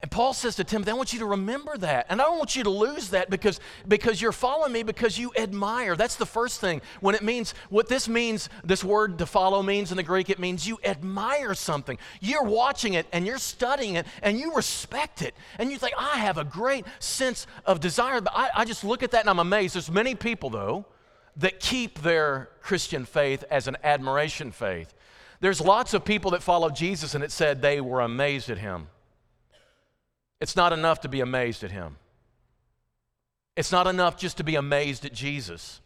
And 0.00 0.10
Paul 0.10 0.34
says 0.34 0.56
to 0.56 0.64
Timothy, 0.64 0.90
I 0.90 0.94
want 0.94 1.14
you 1.14 1.20
to 1.20 1.26
remember 1.26 1.78
that. 1.78 2.04
And 2.10 2.20
I 2.20 2.24
don't 2.24 2.36
want 2.36 2.56
you 2.56 2.64
to 2.64 2.70
lose 2.70 3.08
that 3.10 3.30
because, 3.30 3.58
because 3.88 4.20
you're 4.20 4.32
following 4.32 4.70
me 4.70 4.82
because 4.82 5.18
you 5.18 5.32
admire. 5.34 5.96
That's 5.96 6.16
the 6.16 6.26
first 6.26 6.60
thing. 6.60 6.82
When 7.00 7.14
it 7.14 7.22
means, 7.22 7.54
what 7.70 7.88
this 7.88 8.06
means, 8.06 8.50
this 8.62 8.84
word 8.84 9.16
to 9.18 9.24
follow 9.24 9.62
means 9.62 9.90
in 9.92 9.96
the 9.96 10.02
Greek, 10.02 10.28
it 10.28 10.38
means 10.38 10.68
you 10.68 10.78
admire 10.84 11.54
something. 11.54 11.96
You're 12.20 12.42
watching 12.42 12.92
it 12.92 13.06
and 13.12 13.24
you're 13.24 13.38
studying 13.38 13.94
it 13.94 14.06
and 14.20 14.38
you 14.38 14.54
respect 14.54 15.22
it. 15.22 15.34
And 15.58 15.70
you 15.70 15.78
think, 15.78 15.94
I 15.96 16.18
have 16.18 16.36
a 16.36 16.44
great 16.44 16.84
sense 16.98 17.46
of 17.64 17.80
desire. 17.80 18.20
But 18.20 18.34
I, 18.36 18.50
I 18.54 18.64
just 18.66 18.84
look 18.84 19.02
at 19.02 19.12
that 19.12 19.20
and 19.20 19.30
I'm 19.30 19.38
amazed. 19.38 19.74
There's 19.74 19.90
many 19.90 20.14
people, 20.14 20.50
though, 20.50 20.84
that 21.36 21.60
keep 21.60 22.00
their 22.00 22.50
Christian 22.60 23.06
faith 23.06 23.42
as 23.50 23.68
an 23.68 23.78
admiration 23.82 24.52
faith. 24.52 24.92
There's 25.40 25.62
lots 25.62 25.94
of 25.94 26.04
people 26.04 26.32
that 26.32 26.42
follow 26.42 26.68
Jesus 26.68 27.14
and 27.14 27.24
it 27.24 27.32
said 27.32 27.62
they 27.62 27.80
were 27.80 28.02
amazed 28.02 28.50
at 28.50 28.58
him. 28.58 28.88
It's 30.40 30.56
not 30.56 30.72
enough 30.72 31.00
to 31.02 31.08
be 31.08 31.20
amazed 31.20 31.64
at 31.64 31.70
him. 31.70 31.96
It's 33.56 33.72
not 33.72 33.86
enough 33.86 34.16
just 34.16 34.36
to 34.38 34.44
be 34.44 34.56
amazed 34.56 35.04
at 35.04 35.12
Jesus. 35.12 35.80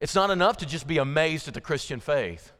It's 0.00 0.14
not 0.14 0.30
enough 0.30 0.58
to 0.58 0.66
just 0.66 0.86
be 0.86 0.98
amazed 0.98 1.48
at 1.48 1.54
the 1.54 1.60
Christian 1.60 2.00
faith. 2.00 2.52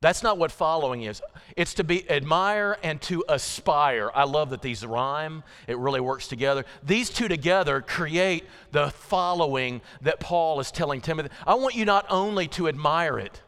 That's 0.00 0.22
not 0.22 0.36
what 0.36 0.52
following 0.52 1.02
is. 1.02 1.22
It's 1.56 1.72
to 1.74 1.84
be 1.84 2.08
admire 2.10 2.76
and 2.82 3.00
to 3.02 3.24
aspire. 3.26 4.10
I 4.14 4.24
love 4.24 4.50
that 4.50 4.60
these 4.60 4.84
rhyme. 4.84 5.42
It 5.66 5.78
really 5.78 6.00
works 6.00 6.28
together. 6.28 6.66
These 6.82 7.08
two 7.08 7.26
together 7.26 7.80
create 7.80 8.44
the 8.70 8.90
following 8.90 9.80
that 10.02 10.20
Paul 10.20 10.60
is 10.60 10.70
telling 10.70 11.00
Timothy. 11.00 11.30
I 11.46 11.54
want 11.54 11.74
you 11.74 11.86
not 11.86 12.04
only 12.10 12.48
to 12.48 12.68
admire 12.68 13.18
it, 13.18 13.40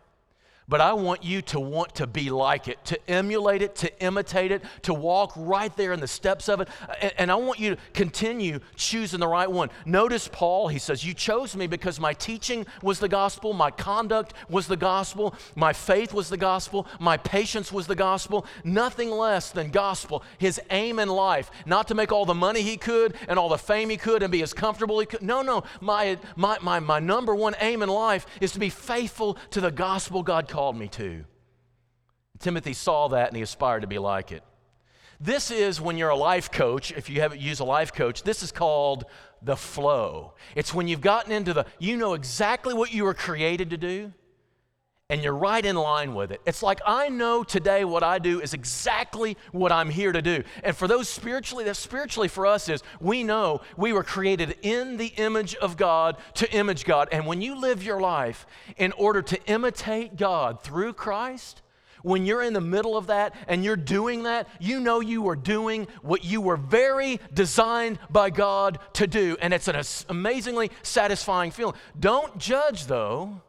But 0.68 0.80
I 0.80 0.94
want 0.94 1.22
you 1.22 1.42
to 1.42 1.60
want 1.60 1.94
to 1.96 2.08
be 2.08 2.28
like 2.28 2.66
it, 2.66 2.84
to 2.86 3.10
emulate 3.10 3.62
it, 3.62 3.76
to 3.76 4.02
imitate 4.02 4.50
it, 4.50 4.64
to 4.82 4.92
walk 4.92 5.32
right 5.36 5.74
there 5.76 5.92
in 5.92 6.00
the 6.00 6.08
steps 6.08 6.48
of 6.48 6.60
it. 6.60 6.68
And, 7.18 7.30
I 7.30 7.36
want 7.36 7.60
you 7.60 7.74
to 7.74 7.80
continue 7.92 8.60
choosing 8.74 9.20
the 9.20 9.28
right 9.28 9.50
one. 9.50 9.70
Notice 9.84 10.28
Paul, 10.28 10.68
he 10.68 10.78
says, 10.78 11.04
You 11.04 11.14
chose 11.14 11.54
me 11.54 11.66
because 11.66 12.00
my 12.00 12.14
teaching 12.14 12.66
was 12.82 12.98
the 12.98 13.08
gospel, 13.08 13.52
my 13.52 13.70
conduct 13.70 14.32
was 14.48 14.66
the 14.66 14.76
gospel, 14.76 15.34
my 15.54 15.72
faith 15.72 16.12
was 16.12 16.28
the 16.28 16.36
gospel, 16.36 16.86
my 16.98 17.16
patience 17.16 17.70
was 17.70 17.86
the 17.86 17.94
gospel. 17.94 18.46
Nothing 18.64 19.10
less 19.10 19.52
than 19.52 19.70
gospel. 19.70 20.24
His 20.38 20.60
aim 20.70 20.98
in 20.98 21.08
life, 21.08 21.50
not 21.64 21.86
to 21.88 21.94
make 21.94 22.10
all 22.10 22.24
the 22.24 22.34
money 22.34 22.62
he 22.62 22.76
could 22.76 23.14
and 23.28 23.38
all 23.38 23.48
the 23.48 23.58
fame 23.58 23.90
he 23.90 23.96
could 23.96 24.22
and 24.22 24.32
be 24.32 24.42
as 24.42 24.52
comfortable 24.52 24.98
he 24.98 25.06
could. 25.06 25.22
No, 25.22 25.42
no. 25.42 25.62
My, 25.80 26.18
my, 26.34 26.58
my, 26.60 26.80
my 26.80 26.98
number 26.98 27.34
one 27.34 27.54
aim 27.60 27.82
in 27.82 27.88
life 27.88 28.26
is 28.40 28.50
to 28.52 28.58
be 28.58 28.70
faithful 28.70 29.36
to 29.50 29.60
the 29.60 29.70
gospel 29.70 30.22
God 30.22 30.48
called 30.56 30.74
me 30.74 30.88
to. 30.88 31.22
Timothy 32.38 32.72
saw 32.72 33.08
that 33.08 33.28
and 33.28 33.36
he 33.36 33.42
aspired 33.42 33.82
to 33.82 33.86
be 33.86 33.98
like 33.98 34.32
it. 34.32 34.42
This 35.20 35.50
is 35.50 35.82
when 35.82 35.98
you're 35.98 36.08
a 36.08 36.16
life 36.16 36.50
coach, 36.50 36.92
if 36.92 37.10
you 37.10 37.20
haven't 37.20 37.42
used 37.42 37.60
a 37.60 37.64
life 37.64 37.92
coach, 37.92 38.22
this 38.22 38.42
is 38.42 38.52
called 38.52 39.04
the 39.42 39.54
flow. 39.54 40.32
It's 40.54 40.72
when 40.72 40.88
you've 40.88 41.02
gotten 41.02 41.30
into 41.30 41.52
the, 41.52 41.66
you 41.78 41.98
know 41.98 42.14
exactly 42.14 42.72
what 42.72 42.90
you 42.90 43.04
were 43.04 43.12
created 43.12 43.68
to 43.68 43.76
do, 43.76 44.14
and 45.08 45.22
you're 45.22 45.36
right 45.36 45.64
in 45.64 45.76
line 45.76 46.14
with 46.14 46.32
it. 46.32 46.40
It's 46.46 46.64
like 46.64 46.80
I 46.84 47.08
know 47.08 47.44
today 47.44 47.84
what 47.84 48.02
I 48.02 48.18
do 48.18 48.40
is 48.40 48.54
exactly 48.54 49.36
what 49.52 49.70
I'm 49.70 49.88
here 49.88 50.10
to 50.10 50.20
do. 50.20 50.42
And 50.64 50.76
for 50.76 50.88
those 50.88 51.08
spiritually, 51.08 51.64
that 51.64 51.76
spiritually 51.76 52.26
for 52.26 52.44
us 52.44 52.68
is 52.68 52.82
we 53.00 53.22
know 53.22 53.60
we 53.76 53.92
were 53.92 54.02
created 54.02 54.56
in 54.62 54.96
the 54.96 55.12
image 55.16 55.54
of 55.56 55.76
God 55.76 56.16
to 56.34 56.52
image 56.52 56.84
God. 56.84 57.08
And 57.12 57.24
when 57.24 57.40
you 57.40 57.56
live 57.56 57.84
your 57.84 58.00
life 58.00 58.48
in 58.78 58.90
order 58.92 59.22
to 59.22 59.40
imitate 59.46 60.16
God 60.16 60.60
through 60.62 60.94
Christ, 60.94 61.62
when 62.02 62.26
you're 62.26 62.42
in 62.42 62.52
the 62.52 62.60
middle 62.60 62.96
of 62.96 63.06
that 63.06 63.32
and 63.46 63.64
you're 63.64 63.76
doing 63.76 64.24
that, 64.24 64.48
you 64.58 64.80
know 64.80 64.98
you 64.98 65.28
are 65.28 65.36
doing 65.36 65.86
what 66.02 66.24
you 66.24 66.40
were 66.40 66.56
very 66.56 67.20
designed 67.32 68.00
by 68.10 68.30
God 68.30 68.80
to 68.94 69.06
do. 69.06 69.36
And 69.40 69.54
it's 69.54 69.68
an 69.68 69.80
amazingly 70.08 70.72
satisfying 70.82 71.52
feeling. 71.52 71.76
Don't 71.98 72.38
judge, 72.38 72.86
though 72.86 73.40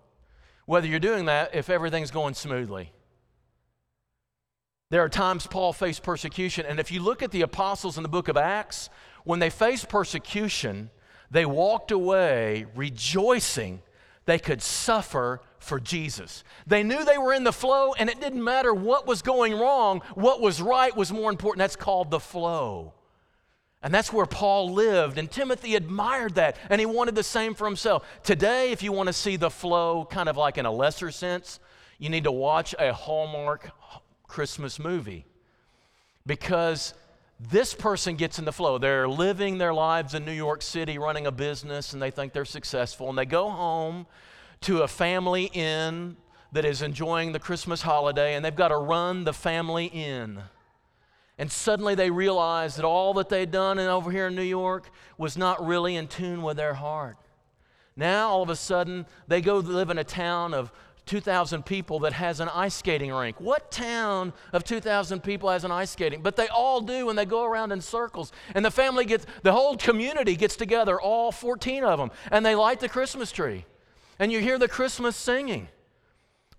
whether 0.67 0.85
you're 0.85 0.99
doing 0.99 1.25
that 1.25 1.55
if 1.55 1.71
everything's 1.71 2.11
going 2.11 2.35
smoothly. 2.35 2.91
There 4.91 5.01
are 5.01 5.09
times 5.09 5.47
Paul 5.47 5.73
faced 5.73 6.03
persecution, 6.03 6.65
and 6.67 6.79
if 6.79 6.91
you 6.91 7.01
look 7.01 7.23
at 7.23 7.31
the 7.31 7.41
apostles 7.41 7.97
in 7.97 8.03
the 8.03 8.09
book 8.09 8.27
of 8.27 8.37
Acts, 8.37 8.89
when 9.23 9.39
they 9.39 9.49
faced 9.49 9.89
persecution, 9.89 10.91
they 11.31 11.45
walked 11.45 11.91
away 11.91 12.67
rejoicing 12.75 13.81
they 14.25 14.37
could 14.37 14.61
suffer 14.61 15.41
for 15.57 15.79
Jesus. 15.79 16.43
They 16.67 16.83
knew 16.83 17.03
they 17.03 17.17
were 17.17 17.33
in 17.33 17.45
the 17.45 17.53
flow, 17.53 17.93
and 17.93 18.09
it 18.09 18.19
didn't 18.19 18.43
matter 18.43 18.73
what 18.73 19.07
was 19.07 19.21
going 19.21 19.57
wrong, 19.57 20.01
what 20.15 20.41
was 20.41 20.61
right 20.61 20.95
was 20.95 21.11
more 21.13 21.31
important. 21.31 21.59
That's 21.59 21.77
called 21.77 22.11
the 22.11 22.19
flow. 22.19 22.93
And 23.83 23.93
that's 23.93 24.11
where 24.11 24.25
Paul 24.25 24.73
lived. 24.73 25.17
And 25.17 25.29
Timothy 25.29 25.75
admired 25.75 26.35
that. 26.35 26.57
And 26.69 26.79
he 26.79 26.85
wanted 26.85 27.15
the 27.15 27.23
same 27.23 27.53
for 27.53 27.65
himself. 27.65 28.07
Today, 28.23 28.71
if 28.71 28.81
you 28.81 28.91
want 28.91 29.07
to 29.07 29.13
see 29.13 29.35
the 29.35 29.49
flow 29.49 30.05
kind 30.09 30.27
of 30.27 30.37
like 30.37 30.57
in 30.57 30.65
a 30.65 30.71
lesser 30.71 31.11
sense, 31.11 31.59
you 31.99 32.09
need 32.09 32.23
to 32.23 32.31
watch 32.31 32.73
a 32.79 32.91
Hallmark 32.91 33.69
Christmas 34.27 34.79
movie. 34.79 35.25
Because 36.25 36.93
this 37.39 37.73
person 37.73 38.15
gets 38.15 38.39
in 38.39 38.45
the 38.45 38.51
flow. 38.51 38.77
They're 38.77 39.07
living 39.07 39.59
their 39.59 39.73
lives 39.73 40.15
in 40.15 40.25
New 40.25 40.31
York 40.31 40.63
City, 40.63 40.97
running 40.97 41.27
a 41.27 41.31
business, 41.31 41.93
and 41.93 42.01
they 42.01 42.09
think 42.09 42.33
they're 42.33 42.45
successful. 42.45 43.09
And 43.09 43.17
they 43.17 43.25
go 43.25 43.49
home 43.49 44.07
to 44.61 44.81
a 44.81 44.87
family 44.87 45.45
inn 45.53 46.17
that 46.51 46.65
is 46.65 46.81
enjoying 46.81 47.33
the 47.33 47.39
Christmas 47.39 47.83
holiday, 47.83 48.33
and 48.33 48.43
they've 48.43 48.55
got 48.55 48.69
to 48.69 48.77
run 48.77 49.23
the 49.23 49.33
family 49.33 49.85
inn. 49.85 50.41
And 51.37 51.51
suddenly 51.51 51.93
they 51.93 52.09
realized 52.09 52.77
that 52.77 52.85
all 52.85 53.13
that 53.15 53.29
they'd 53.29 53.51
done 53.51 53.77
and 53.77 53.89
over 53.89 54.11
here 54.11 54.27
in 54.27 54.35
New 54.35 54.41
York 54.41 54.89
was 55.17 55.37
not 55.37 55.65
really 55.65 55.95
in 55.95 56.07
tune 56.07 56.41
with 56.41 56.57
their 56.57 56.73
heart. 56.73 57.17
Now, 57.95 58.29
all 58.29 58.43
of 58.43 58.49
a 58.49 58.55
sudden, 58.55 59.05
they 59.27 59.41
go 59.41 59.57
live 59.57 59.89
in 59.89 59.97
a 59.97 60.03
town 60.03 60.53
of 60.53 60.71
2,000 61.05 61.65
people 61.65 61.99
that 61.99 62.13
has 62.13 62.39
an 62.39 62.49
ice 62.49 62.75
skating 62.75 63.11
rink. 63.11 63.39
What 63.39 63.71
town 63.71 64.33
of 64.51 64.63
2,000 64.63 65.23
people 65.23 65.49
has 65.49 65.63
an 65.63 65.71
ice 65.71 65.91
skating? 65.91 66.21
But 66.21 66.35
they 66.35 66.47
all 66.47 66.81
do, 66.81 67.09
and 67.09 67.17
they 67.17 67.25
go 67.25 67.43
around 67.45 67.71
in 67.71 67.81
circles. 67.81 68.31
And 68.53 68.63
the 68.63 68.71
family 68.71 69.05
gets, 69.05 69.25
the 69.41 69.53
whole 69.53 69.77
community 69.77 70.35
gets 70.35 70.55
together, 70.55 70.99
all 70.99 71.31
14 71.31 71.83
of 71.83 71.97
them, 71.97 72.11
and 72.29 72.45
they 72.45 72.55
light 72.55 72.79
the 72.79 72.89
Christmas 72.89 73.31
tree. 73.31 73.65
And 74.19 74.31
you 74.31 74.39
hear 74.41 74.59
the 74.59 74.67
Christmas 74.67 75.15
singing 75.15 75.69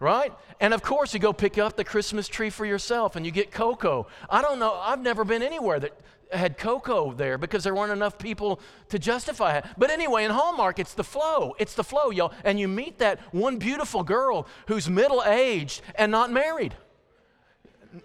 right? 0.00 0.32
And 0.60 0.74
of 0.74 0.82
course, 0.82 1.14
you 1.14 1.20
go 1.20 1.32
pick 1.32 1.58
up 1.58 1.76
the 1.76 1.84
Christmas 1.84 2.28
tree 2.28 2.50
for 2.50 2.64
yourself 2.64 3.16
and 3.16 3.24
you 3.24 3.32
get 3.32 3.50
cocoa. 3.50 4.06
I 4.30 4.42
don't 4.42 4.58
know, 4.58 4.74
I've 4.74 5.00
never 5.00 5.24
been 5.24 5.42
anywhere 5.42 5.80
that 5.80 5.92
had 6.30 6.58
cocoa 6.58 7.12
there 7.12 7.38
because 7.38 7.64
there 7.64 7.74
weren't 7.74 7.92
enough 7.92 8.18
people 8.18 8.60
to 8.90 8.98
justify 8.98 9.58
it. 9.58 9.64
But 9.76 9.90
anyway, 9.90 10.24
in 10.24 10.30
Hallmark, 10.30 10.78
it's 10.78 10.94
the 10.94 11.04
flow. 11.04 11.54
It's 11.58 11.74
the 11.74 11.84
flow, 11.84 12.10
y'all. 12.10 12.32
And 12.44 12.60
you 12.60 12.68
meet 12.68 12.98
that 12.98 13.20
one 13.32 13.58
beautiful 13.58 14.02
girl 14.02 14.46
who's 14.66 14.88
middle 14.88 15.22
aged 15.24 15.82
and 15.94 16.12
not 16.12 16.30
married. 16.30 16.74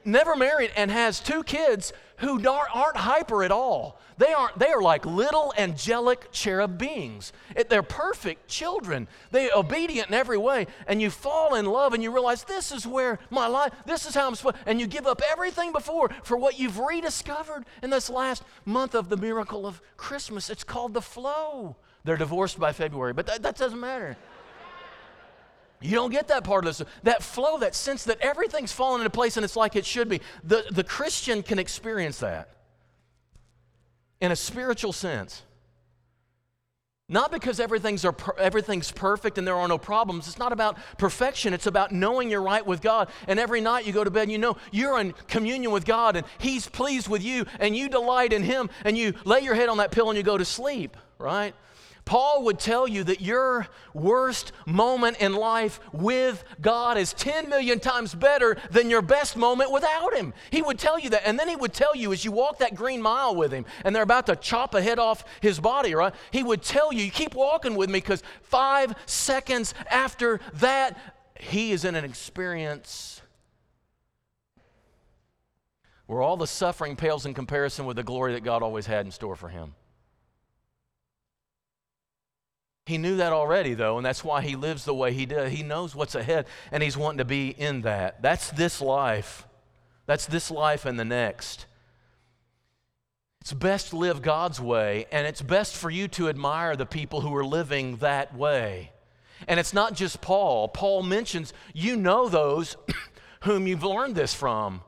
Never 0.05 0.35
married 0.35 0.71
and 0.75 0.89
has 0.89 1.19
two 1.19 1.43
kids 1.43 1.93
who 2.17 2.47
aren't 2.47 2.97
hyper 2.97 3.43
at 3.43 3.51
all. 3.51 3.99
They, 4.17 4.31
aren't, 4.31 4.57
they 4.57 4.69
are 4.69 4.81
like 4.81 5.05
little 5.05 5.53
angelic 5.57 6.31
cherub 6.31 6.77
beings. 6.77 7.33
They're 7.69 7.83
perfect 7.83 8.47
children. 8.47 9.07
They're 9.31 9.49
obedient 9.55 10.09
in 10.09 10.13
every 10.13 10.37
way. 10.37 10.67
And 10.87 11.01
you 11.01 11.09
fall 11.09 11.55
in 11.55 11.65
love 11.65 11.93
and 11.93 12.01
you 12.01 12.11
realize 12.11 12.43
this 12.43 12.71
is 12.71 12.87
where 12.87 13.19
my 13.29 13.47
life, 13.47 13.73
this 13.85 14.05
is 14.05 14.15
how 14.15 14.27
I'm 14.27 14.35
supposed 14.35 14.57
And 14.65 14.79
you 14.79 14.87
give 14.87 15.07
up 15.07 15.21
everything 15.31 15.71
before 15.71 16.09
for 16.23 16.37
what 16.37 16.59
you've 16.59 16.79
rediscovered 16.79 17.65
in 17.81 17.89
this 17.89 18.09
last 18.09 18.43
month 18.65 18.95
of 18.95 19.09
the 19.09 19.17
miracle 19.17 19.65
of 19.65 19.81
Christmas. 19.97 20.49
It's 20.49 20.63
called 20.63 20.93
the 20.93 21.01
flow. 21.01 21.75
They're 22.03 22.17
divorced 22.17 22.59
by 22.59 22.73
February, 22.73 23.13
but 23.13 23.25
that, 23.27 23.43
that 23.43 23.57
doesn't 23.57 23.79
matter. 23.79 24.17
You 25.83 25.95
don't 25.95 26.11
get 26.11 26.29
that 26.29 26.43
part 26.45 26.65
of 26.65 26.77
this. 26.77 26.87
That 27.03 27.21
flow, 27.21 27.57
that 27.59 27.75
sense 27.75 28.05
that 28.05 28.19
everything's 28.21 28.71
fallen 28.71 29.01
into 29.01 29.09
place 29.09 29.35
and 29.37 29.43
it's 29.43 29.57
like 29.57 29.75
it 29.75 29.85
should 29.85 30.07
be. 30.07 30.21
The, 30.43 30.65
the 30.71 30.83
Christian 30.83 31.43
can 31.43 31.59
experience 31.59 32.19
that 32.19 32.49
in 34.21 34.31
a 34.31 34.35
spiritual 34.35 34.93
sense. 34.93 35.43
Not 37.09 37.31
because 37.31 37.59
everything's, 37.59 38.05
are, 38.05 38.15
everything's 38.39 38.91
perfect 38.91 39.37
and 39.37 39.45
there 39.45 39.57
are 39.57 39.67
no 39.67 39.77
problems. 39.77 40.27
It's 40.29 40.39
not 40.39 40.53
about 40.53 40.77
perfection. 40.97 41.53
It's 41.53 41.67
about 41.67 41.91
knowing 41.91 42.29
you're 42.29 42.41
right 42.41 42.65
with 42.65 42.81
God. 42.81 43.09
And 43.27 43.37
every 43.37 43.59
night 43.59 43.85
you 43.85 43.91
go 43.91 44.05
to 44.05 44.09
bed 44.09 44.23
and 44.23 44.31
you 44.31 44.37
know 44.37 44.55
you're 44.71 44.97
in 45.01 45.13
communion 45.27 45.71
with 45.73 45.83
God 45.83 46.15
and 46.15 46.25
He's 46.37 46.65
pleased 46.65 47.09
with 47.09 47.21
you 47.21 47.45
and 47.59 47.75
you 47.75 47.89
delight 47.89 48.31
in 48.31 48.41
Him 48.41 48.69
and 48.85 48.97
you 48.97 49.13
lay 49.25 49.41
your 49.41 49.53
head 49.53 49.67
on 49.67 49.77
that 49.77 49.91
pillow 49.91 50.11
and 50.11 50.17
you 50.17 50.23
go 50.23 50.37
to 50.37 50.45
sleep, 50.45 50.95
right? 51.19 51.53
Paul 52.05 52.43
would 52.43 52.59
tell 52.59 52.87
you 52.87 53.03
that 53.05 53.21
your 53.21 53.67
worst 53.93 54.51
moment 54.65 55.17
in 55.21 55.33
life 55.33 55.79
with 55.93 56.43
God 56.59 56.97
is 56.97 57.13
10 57.13 57.49
million 57.49 57.79
times 57.79 58.13
better 58.13 58.57
than 58.71 58.89
your 58.89 59.01
best 59.01 59.37
moment 59.37 59.71
without 59.71 60.13
Him. 60.13 60.33
He 60.51 60.61
would 60.61 60.77
tell 60.77 60.99
you 60.99 61.09
that. 61.11 61.25
And 61.25 61.39
then 61.39 61.47
he 61.47 61.55
would 61.55 61.73
tell 61.73 61.95
you 61.95 62.11
as 62.11 62.25
you 62.25 62.31
walk 62.31 62.59
that 62.59 62.75
green 62.75 63.01
mile 63.01 63.35
with 63.35 63.53
Him 63.53 63.65
and 63.85 63.95
they're 63.95 64.03
about 64.03 64.25
to 64.25 64.35
chop 64.35 64.73
a 64.73 64.81
head 64.81 64.99
off 64.99 65.23
His 65.41 65.59
body, 65.59 65.95
right? 65.95 66.13
He 66.31 66.43
would 66.43 66.61
tell 66.61 66.91
you, 66.91 67.05
you 67.05 67.11
keep 67.11 67.35
walking 67.35 67.75
with 67.75 67.89
me 67.89 67.99
because 67.99 68.21
five 68.41 68.93
seconds 69.05 69.73
after 69.89 70.41
that, 70.55 70.97
He 71.39 71.71
is 71.71 71.85
in 71.85 71.95
an 71.95 72.03
experience 72.03 73.21
where 76.05 76.21
all 76.21 76.35
the 76.35 76.47
suffering 76.47 76.97
pales 76.97 77.25
in 77.25 77.33
comparison 77.33 77.85
with 77.85 77.95
the 77.95 78.03
glory 78.03 78.33
that 78.33 78.43
God 78.43 78.61
always 78.61 78.85
had 78.85 79.05
in 79.05 79.11
store 79.11 79.37
for 79.37 79.47
Him. 79.47 79.73
He 82.85 82.97
knew 82.97 83.17
that 83.17 83.31
already, 83.31 83.73
though, 83.75 83.97
and 83.97 84.05
that's 84.05 84.23
why 84.23 84.41
he 84.41 84.55
lives 84.55 84.83
the 84.83 84.93
way 84.93 85.13
he 85.13 85.25
does. 85.25 85.51
He 85.51 85.63
knows 85.63 85.95
what's 85.95 86.15
ahead, 86.15 86.47
and 86.71 86.83
he's 86.83 86.97
wanting 86.97 87.19
to 87.19 87.25
be 87.25 87.49
in 87.49 87.81
that. 87.81 88.21
That's 88.21 88.51
this 88.51 88.81
life. 88.81 89.47
That's 90.05 90.25
this 90.25 90.51
life 90.51 90.85
and 90.85 90.99
the 90.99 91.05
next. 91.05 91.65
It's 93.39 93.53
best 93.53 93.89
to 93.89 93.97
live 93.97 94.21
God's 94.21 94.59
way, 94.59 95.05
and 95.11 95.25
it's 95.25 95.41
best 95.41 95.75
for 95.75 95.89
you 95.89 96.09
to 96.09 96.27
admire 96.27 96.75
the 96.75 96.85
people 96.85 97.21
who 97.21 97.33
are 97.35 97.45
living 97.45 97.97
that 97.97 98.35
way. 98.35 98.91
And 99.47 99.59
it's 99.59 99.73
not 99.73 99.93
just 99.93 100.21
Paul. 100.21 100.67
Paul 100.67 101.03
mentions, 101.03 101.53
you 101.73 101.95
know 101.95 102.27
those 102.27 102.75
whom 103.43 103.67
you've 103.67 103.83
learned 103.83 104.15
this 104.15 104.33
from. 104.33 104.81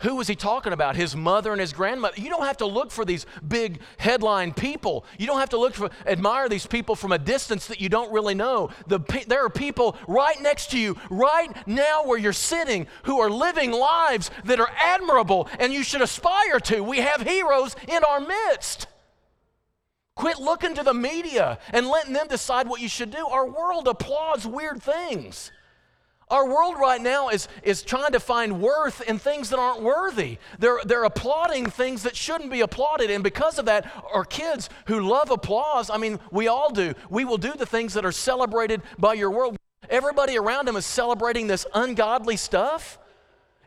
Who 0.00 0.16
was 0.16 0.28
he 0.28 0.34
talking 0.34 0.72
about? 0.72 0.96
His 0.96 1.14
mother 1.14 1.52
and 1.52 1.60
his 1.60 1.72
grandmother. 1.72 2.20
You 2.20 2.30
don't 2.30 2.46
have 2.46 2.56
to 2.58 2.66
look 2.66 2.90
for 2.90 3.04
these 3.04 3.26
big 3.46 3.80
headline 3.98 4.54
people. 4.54 5.04
You 5.18 5.26
don't 5.26 5.40
have 5.40 5.50
to 5.50 5.58
look 5.58 5.74
for, 5.74 5.90
admire 6.06 6.48
these 6.48 6.66
people 6.66 6.96
from 6.96 7.12
a 7.12 7.18
distance 7.18 7.66
that 7.66 7.80
you 7.80 7.90
don't 7.90 8.10
really 8.10 8.34
know. 8.34 8.70
The, 8.86 9.00
there 9.26 9.44
are 9.44 9.50
people 9.50 9.96
right 10.08 10.40
next 10.40 10.70
to 10.70 10.78
you, 10.78 10.96
right 11.10 11.50
now 11.66 12.04
where 12.04 12.18
you're 12.18 12.32
sitting, 12.32 12.86
who 13.04 13.20
are 13.20 13.30
living 13.30 13.72
lives 13.72 14.30
that 14.44 14.58
are 14.58 14.70
admirable 14.78 15.48
and 15.58 15.72
you 15.72 15.82
should 15.82 16.02
aspire 16.02 16.60
to. 16.60 16.80
We 16.80 16.98
have 16.98 17.20
heroes 17.20 17.76
in 17.86 18.02
our 18.02 18.20
midst. 18.20 18.86
Quit 20.14 20.38
looking 20.38 20.74
to 20.74 20.82
the 20.82 20.94
media 20.94 21.58
and 21.72 21.86
letting 21.86 22.14
them 22.14 22.26
decide 22.28 22.68
what 22.68 22.80
you 22.80 22.88
should 22.88 23.10
do. 23.10 23.26
Our 23.26 23.46
world 23.46 23.86
applauds 23.86 24.46
weird 24.46 24.82
things. 24.82 25.50
Our 26.30 26.46
world 26.48 26.76
right 26.78 27.00
now 27.00 27.28
is, 27.28 27.48
is 27.64 27.82
trying 27.82 28.12
to 28.12 28.20
find 28.20 28.62
worth 28.62 29.00
in 29.02 29.18
things 29.18 29.50
that 29.50 29.58
aren't 29.58 29.82
worthy. 29.82 30.38
They're, 30.60 30.78
they're 30.84 31.02
applauding 31.02 31.66
things 31.66 32.04
that 32.04 32.14
shouldn't 32.14 32.52
be 32.52 32.60
applauded. 32.60 33.10
And 33.10 33.24
because 33.24 33.58
of 33.58 33.66
that, 33.66 33.90
our 34.12 34.24
kids 34.24 34.70
who 34.86 35.00
love 35.00 35.30
applause, 35.30 35.90
I 35.90 35.96
mean, 35.96 36.20
we 36.30 36.46
all 36.46 36.70
do, 36.70 36.94
we 37.10 37.24
will 37.24 37.36
do 37.36 37.52
the 37.54 37.66
things 37.66 37.94
that 37.94 38.04
are 38.04 38.12
celebrated 38.12 38.80
by 38.96 39.14
your 39.14 39.30
world. 39.30 39.56
Everybody 39.88 40.38
around 40.38 40.68
them 40.68 40.76
is 40.76 40.86
celebrating 40.86 41.48
this 41.48 41.66
ungodly 41.74 42.36
stuff. 42.36 42.98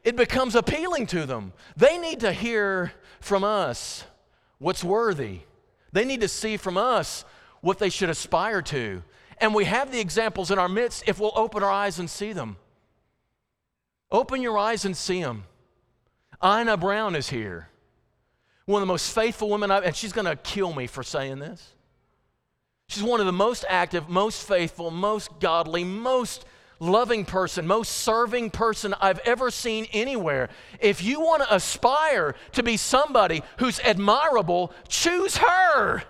It 0.05 0.15
becomes 0.15 0.55
appealing 0.55 1.08
to 1.08 1.25
them. 1.25 1.51
They 1.75 1.98
need 1.98 2.22
to 2.22 2.32
hear 2.32 2.93
from 3.20 3.43
us 3.43 4.05
what's 4.60 4.84
worthy, 4.84 5.39
they 5.91 6.05
need 6.05 6.22
to 6.22 6.29
see 6.29 6.55
from 6.55 6.77
us 6.77 7.25
what 7.60 7.79
they 7.79 7.89
should 7.89 8.10
aspire 8.10 8.62
to. 8.62 9.03
And 9.40 9.54
we 9.54 9.66
have 9.66 9.92
the 9.92 10.00
examples 10.00 10.52
in 10.52 10.60
our 10.60 10.70
midst 10.70 11.04
if 11.08 11.20
we'll 11.20 11.34
open 11.36 11.63
our 11.63 11.72
eyes 11.72 12.00
and 12.00 12.10
see 12.10 12.34
them. 12.34 12.58
Open 14.12 14.42
your 14.42 14.58
eyes 14.58 14.86
and 14.86 14.96
see 14.96 15.22
them. 15.22 15.46
Ina 16.44 16.78
Brown 16.78 17.16
is 17.16 17.30
here. 17.30 17.70
One 18.66 18.82
of 18.82 18.88
the 18.88 18.94
most 18.94 19.13
faithful 19.13 19.50
women 19.50 19.72
I've, 19.72 19.84
and 19.84 19.96
she's 19.96 20.13
going 20.13 20.25
to 20.25 20.36
kill 20.36 20.74
me 20.74 20.88
for 20.88 21.04
saying 21.04 21.40
this. 21.40 21.74
She's 22.88 23.04
one 23.04 23.20
of 23.20 23.25
the 23.25 23.32
most 23.32 23.66
active, 23.68 24.08
most 24.10 24.48
faithful, 24.48 24.92
most 24.92 25.40
godly, 25.40 25.84
most 25.84 26.46
loving 26.80 27.25
person, 27.25 27.66
most 27.66 27.92
serving 27.92 28.52
person 28.52 28.94
I've 29.00 29.20
ever 29.20 29.50
seen 29.50 29.88
anywhere. 29.94 30.50
If 30.80 31.04
you 31.04 31.22
want 31.22 31.44
to 31.44 31.56
aspire 31.56 32.36
to 32.52 32.63
be 32.63 32.78
somebody 32.78 33.42
who's 33.58 33.80
admirable, 33.80 34.74
choose 34.88 35.38
her. 35.38 36.04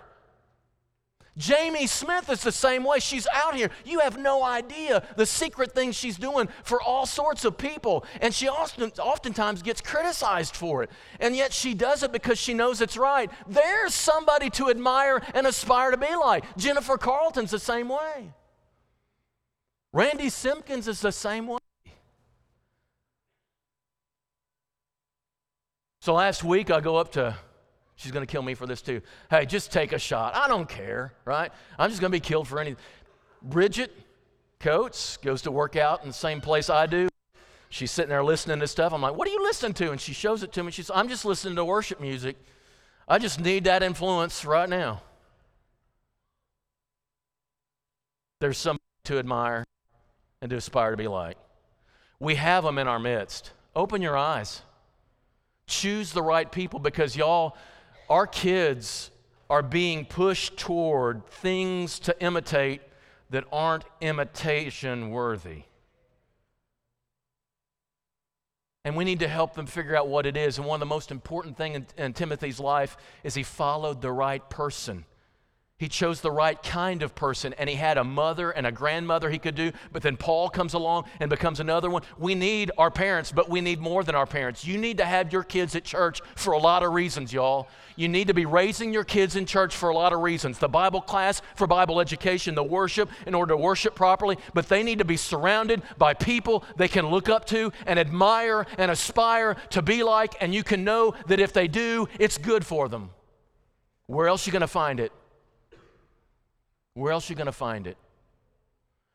Jamie 1.36 1.88
Smith 1.88 2.30
is 2.30 2.42
the 2.42 2.52
same 2.52 2.84
way. 2.84 3.00
She's 3.00 3.26
out 3.32 3.56
here. 3.56 3.70
You 3.84 4.00
have 4.00 4.16
no 4.16 4.44
idea 4.44 5.02
the 5.16 5.26
secret 5.26 5.72
things 5.72 5.96
she's 5.96 6.16
doing 6.16 6.48
for 6.62 6.80
all 6.80 7.06
sorts 7.06 7.44
of 7.44 7.58
people. 7.58 8.04
And 8.20 8.32
she 8.32 8.46
often, 8.46 8.92
oftentimes 9.00 9.62
gets 9.62 9.80
criticized 9.80 10.54
for 10.54 10.84
it. 10.84 10.90
And 11.18 11.34
yet 11.34 11.52
she 11.52 11.74
does 11.74 12.04
it 12.04 12.12
because 12.12 12.38
she 12.38 12.54
knows 12.54 12.80
it's 12.80 12.96
right. 12.96 13.30
There's 13.48 13.94
somebody 13.94 14.48
to 14.50 14.70
admire 14.70 15.20
and 15.34 15.46
aspire 15.46 15.90
to 15.90 15.96
be 15.96 16.14
like. 16.14 16.44
Jennifer 16.56 16.96
Carlton's 16.96 17.50
the 17.50 17.58
same 17.58 17.88
way. 17.88 18.32
Randy 19.92 20.28
Simpkins 20.28 20.86
is 20.86 21.00
the 21.00 21.12
same 21.12 21.48
way. 21.48 21.58
So 26.00 26.14
last 26.14 26.44
week 26.44 26.70
I 26.70 26.80
go 26.80 26.96
up 26.96 27.12
to 27.12 27.36
She's 27.96 28.12
going 28.12 28.26
to 28.26 28.30
kill 28.30 28.42
me 28.42 28.54
for 28.54 28.66
this 28.66 28.82
too. 28.82 29.00
Hey, 29.30 29.46
just 29.46 29.72
take 29.72 29.92
a 29.92 29.98
shot. 29.98 30.34
I 30.34 30.48
don't 30.48 30.68
care, 30.68 31.12
right? 31.24 31.52
I'm 31.78 31.90
just 31.90 32.00
going 32.00 32.10
to 32.10 32.16
be 32.16 32.20
killed 32.20 32.48
for 32.48 32.58
anything. 32.58 32.82
Bridget 33.42 33.92
Coates 34.58 35.18
goes 35.18 35.42
to 35.42 35.50
work 35.50 35.76
out 35.76 36.02
in 36.02 36.08
the 36.08 36.14
same 36.14 36.40
place 36.40 36.70
I 36.70 36.86
do. 36.86 37.08
She's 37.68 37.90
sitting 37.90 38.10
there 38.10 38.24
listening 38.24 38.60
to 38.60 38.66
stuff. 38.66 38.92
I'm 38.92 39.02
like, 39.02 39.16
what 39.16 39.28
are 39.28 39.32
you 39.32 39.42
listening 39.42 39.74
to? 39.74 39.90
And 39.90 40.00
she 40.00 40.12
shows 40.12 40.42
it 40.42 40.52
to 40.52 40.62
me. 40.62 40.70
She 40.70 40.82
says, 40.82 40.92
I'm 40.94 41.08
just 41.08 41.24
listening 41.24 41.56
to 41.56 41.64
worship 41.64 42.00
music. 42.00 42.36
I 43.06 43.18
just 43.18 43.40
need 43.40 43.64
that 43.64 43.82
influence 43.82 44.44
right 44.44 44.68
now. 44.68 45.02
There's 48.40 48.58
somebody 48.58 48.82
to 49.04 49.18
admire 49.18 49.64
and 50.40 50.50
to 50.50 50.56
aspire 50.56 50.90
to 50.90 50.96
be 50.96 51.08
like. 51.08 51.36
We 52.20 52.36
have 52.36 52.64
them 52.64 52.78
in 52.78 52.88
our 52.88 52.98
midst. 52.98 53.52
Open 53.74 54.00
your 54.00 54.16
eyes. 54.16 54.62
Choose 55.66 56.12
the 56.12 56.22
right 56.22 56.50
people 56.50 56.78
because 56.78 57.16
y'all, 57.16 57.56
our 58.14 58.28
kids 58.28 59.10
are 59.50 59.60
being 59.60 60.04
pushed 60.04 60.56
toward 60.56 61.26
things 61.26 61.98
to 61.98 62.14
imitate 62.22 62.80
that 63.30 63.42
aren't 63.50 63.82
imitation 64.00 65.10
worthy. 65.10 65.64
And 68.84 68.94
we 68.94 69.02
need 69.02 69.18
to 69.18 69.26
help 69.26 69.54
them 69.54 69.66
figure 69.66 69.96
out 69.96 70.06
what 70.06 70.26
it 70.26 70.36
is. 70.36 70.58
And 70.58 70.66
one 70.68 70.76
of 70.76 70.80
the 70.80 70.94
most 70.94 71.10
important 71.10 71.56
things 71.56 71.74
in, 71.74 71.86
in 72.04 72.12
Timothy's 72.12 72.60
life 72.60 72.96
is 73.24 73.34
he 73.34 73.42
followed 73.42 74.00
the 74.00 74.12
right 74.12 74.48
person. 74.48 75.04
He 75.76 75.88
chose 75.88 76.20
the 76.20 76.30
right 76.30 76.62
kind 76.62 77.02
of 77.02 77.16
person, 77.16 77.52
and 77.54 77.68
he 77.68 77.74
had 77.74 77.98
a 77.98 78.04
mother 78.04 78.52
and 78.52 78.64
a 78.64 78.70
grandmother 78.70 79.28
he 79.28 79.40
could 79.40 79.56
do. 79.56 79.72
But 79.90 80.02
then 80.02 80.16
Paul 80.16 80.48
comes 80.48 80.72
along 80.72 81.06
and 81.18 81.28
becomes 81.28 81.58
another 81.58 81.90
one. 81.90 82.02
We 82.16 82.36
need 82.36 82.70
our 82.78 82.92
parents, 82.92 83.32
but 83.32 83.50
we 83.50 83.60
need 83.60 83.80
more 83.80 84.04
than 84.04 84.14
our 84.14 84.26
parents. 84.26 84.64
You 84.64 84.78
need 84.78 84.98
to 84.98 85.04
have 85.04 85.32
your 85.32 85.42
kids 85.42 85.74
at 85.74 85.82
church 85.82 86.20
for 86.36 86.52
a 86.52 86.58
lot 86.58 86.84
of 86.84 86.92
reasons, 86.92 87.32
y'all. 87.32 87.68
You 87.96 88.06
need 88.06 88.28
to 88.28 88.34
be 88.34 88.46
raising 88.46 88.92
your 88.92 89.02
kids 89.02 89.34
in 89.34 89.46
church 89.46 89.74
for 89.74 89.88
a 89.88 89.94
lot 89.94 90.12
of 90.12 90.20
reasons. 90.20 90.58
The 90.58 90.68
Bible 90.68 91.00
class 91.00 91.42
for 91.56 91.66
Bible 91.66 92.00
education, 92.00 92.54
the 92.54 92.62
worship 92.62 93.10
in 93.26 93.34
order 93.34 93.54
to 93.54 93.56
worship 93.56 93.96
properly, 93.96 94.38
but 94.52 94.68
they 94.68 94.84
need 94.84 95.00
to 95.00 95.04
be 95.04 95.16
surrounded 95.16 95.82
by 95.98 96.14
people 96.14 96.64
they 96.76 96.88
can 96.88 97.08
look 97.08 97.28
up 97.28 97.46
to 97.46 97.72
and 97.84 97.98
admire 97.98 98.64
and 98.78 98.92
aspire 98.92 99.56
to 99.70 99.82
be 99.82 100.04
like, 100.04 100.36
and 100.40 100.54
you 100.54 100.62
can 100.62 100.84
know 100.84 101.14
that 101.26 101.40
if 101.40 101.52
they 101.52 101.66
do, 101.66 102.08
it's 102.20 102.38
good 102.38 102.64
for 102.64 102.88
them. 102.88 103.10
Where 104.06 104.28
else 104.28 104.46
are 104.46 104.50
you 104.50 104.52
going 104.52 104.60
to 104.60 104.68
find 104.68 105.00
it? 105.00 105.10
Where 106.94 107.12
else 107.12 107.28
are 107.28 107.32
you 107.32 107.36
going 107.36 107.46
to 107.46 107.52
find 107.52 107.86
it? 107.86 107.96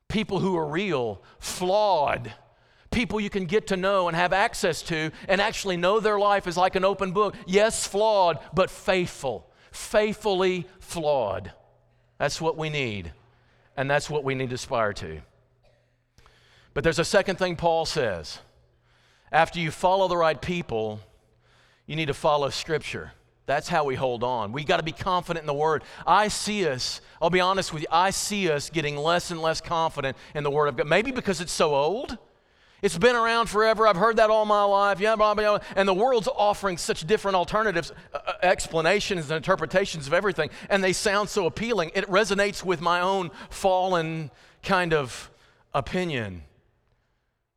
People 0.08 0.40
who 0.40 0.58
are 0.58 0.68
real, 0.68 1.22
flawed, 1.40 2.34
people 2.92 3.20
you 3.20 3.30
can 3.30 3.46
get 3.46 3.68
to 3.68 3.78
know 3.78 4.08
and 4.08 4.18
have 4.18 4.34
access 4.34 4.82
to 4.84 5.12
and 5.28 5.40
actually 5.40 5.78
know 5.78 6.00
their 6.00 6.20
life 6.20 6.48
is 6.48 6.58
like 6.58 6.76
an 6.76 6.84
open 6.84 7.12
book. 7.12 7.36
Yes, 7.46 7.86
flawed, 7.86 8.40
but 8.54 8.70
faithful, 8.70 9.50
faithfully 9.72 10.68
flawed. 10.80 11.54
That's 12.18 12.42
what 12.42 12.58
we 12.58 12.70
need, 12.70 13.14
and 13.78 13.90
that's 13.90 14.10
what 14.10 14.24
we 14.24 14.36
need 14.36 14.50
to 14.50 14.56
aspire 14.56 14.94
to. 14.94 15.22
But 16.74 16.84
there's 16.84 17.00
a 17.00 17.06
second 17.06 17.38
thing 17.38 17.56
Paul 17.56 17.86
says. 17.86 18.40
After 19.32 19.60
you 19.60 19.72
follow 19.72 20.08
the 20.08 20.18
right 20.18 20.42
people, 20.42 21.00
you 21.86 21.96
need 21.96 22.08
to 22.08 22.14
follow 22.14 22.50
Scripture. 22.50 23.14
That's 23.50 23.68
how 23.68 23.84
we 23.84 23.96
hold 23.96 24.24
on. 24.24 24.52
We 24.52 24.64
got 24.64 24.78
to 24.78 24.84
be 24.84 24.92
confident 24.92 25.42
in 25.42 25.48
the 25.48 25.56
Word. 25.56 25.84
I 26.06 26.28
see 26.28 26.68
us, 26.68 27.02
I'll 27.20 27.32
be 27.32 27.40
honest 27.40 27.74
with 27.74 27.82
you, 27.82 27.88
I 27.92 28.12
see 28.12 28.48
us 28.52 28.70
getting 28.70 28.96
less 28.96 29.32
and 29.32 29.42
less 29.42 29.60
confident 29.60 30.16
in 30.36 30.44
the 30.44 30.52
Word 30.52 30.68
of 30.68 30.78
God. 30.78 30.86
Maybe 30.86 31.10
because 31.10 31.42
it's 31.42 31.52
so 31.52 31.74
old. 31.74 32.16
It's 32.84 32.96
been 32.96 33.16
around 33.16 33.48
forever. 33.48 33.88
I've 33.88 33.96
heard 33.96 34.18
that 34.18 34.30
all 34.30 34.46
my 34.46 34.62
life. 34.62 35.00
Yeah, 35.00 35.16
blah, 35.16 35.34
blah, 35.34 35.58
blah. 35.58 35.68
And 35.76 35.90
the 35.90 35.96
world's 35.96 36.28
offering 36.28 36.78
such 36.78 37.08
different 37.08 37.34
alternatives, 37.34 37.92
uh, 38.14 38.20
uh 38.24 38.34
explanations, 38.44 39.32
and 39.32 39.38
interpretations 39.38 40.06
of 40.06 40.14
everything. 40.14 40.52
And 40.70 40.84
they 40.84 40.94
sound 40.94 41.28
so 41.28 41.48
appealing. 41.48 41.90
It 41.96 42.06
resonates 42.06 42.64
with 42.64 42.82
my 42.82 43.02
own 43.02 43.32
fallen 43.50 44.30
kind 44.62 44.94
of 44.94 45.32
opinion. 45.74 46.44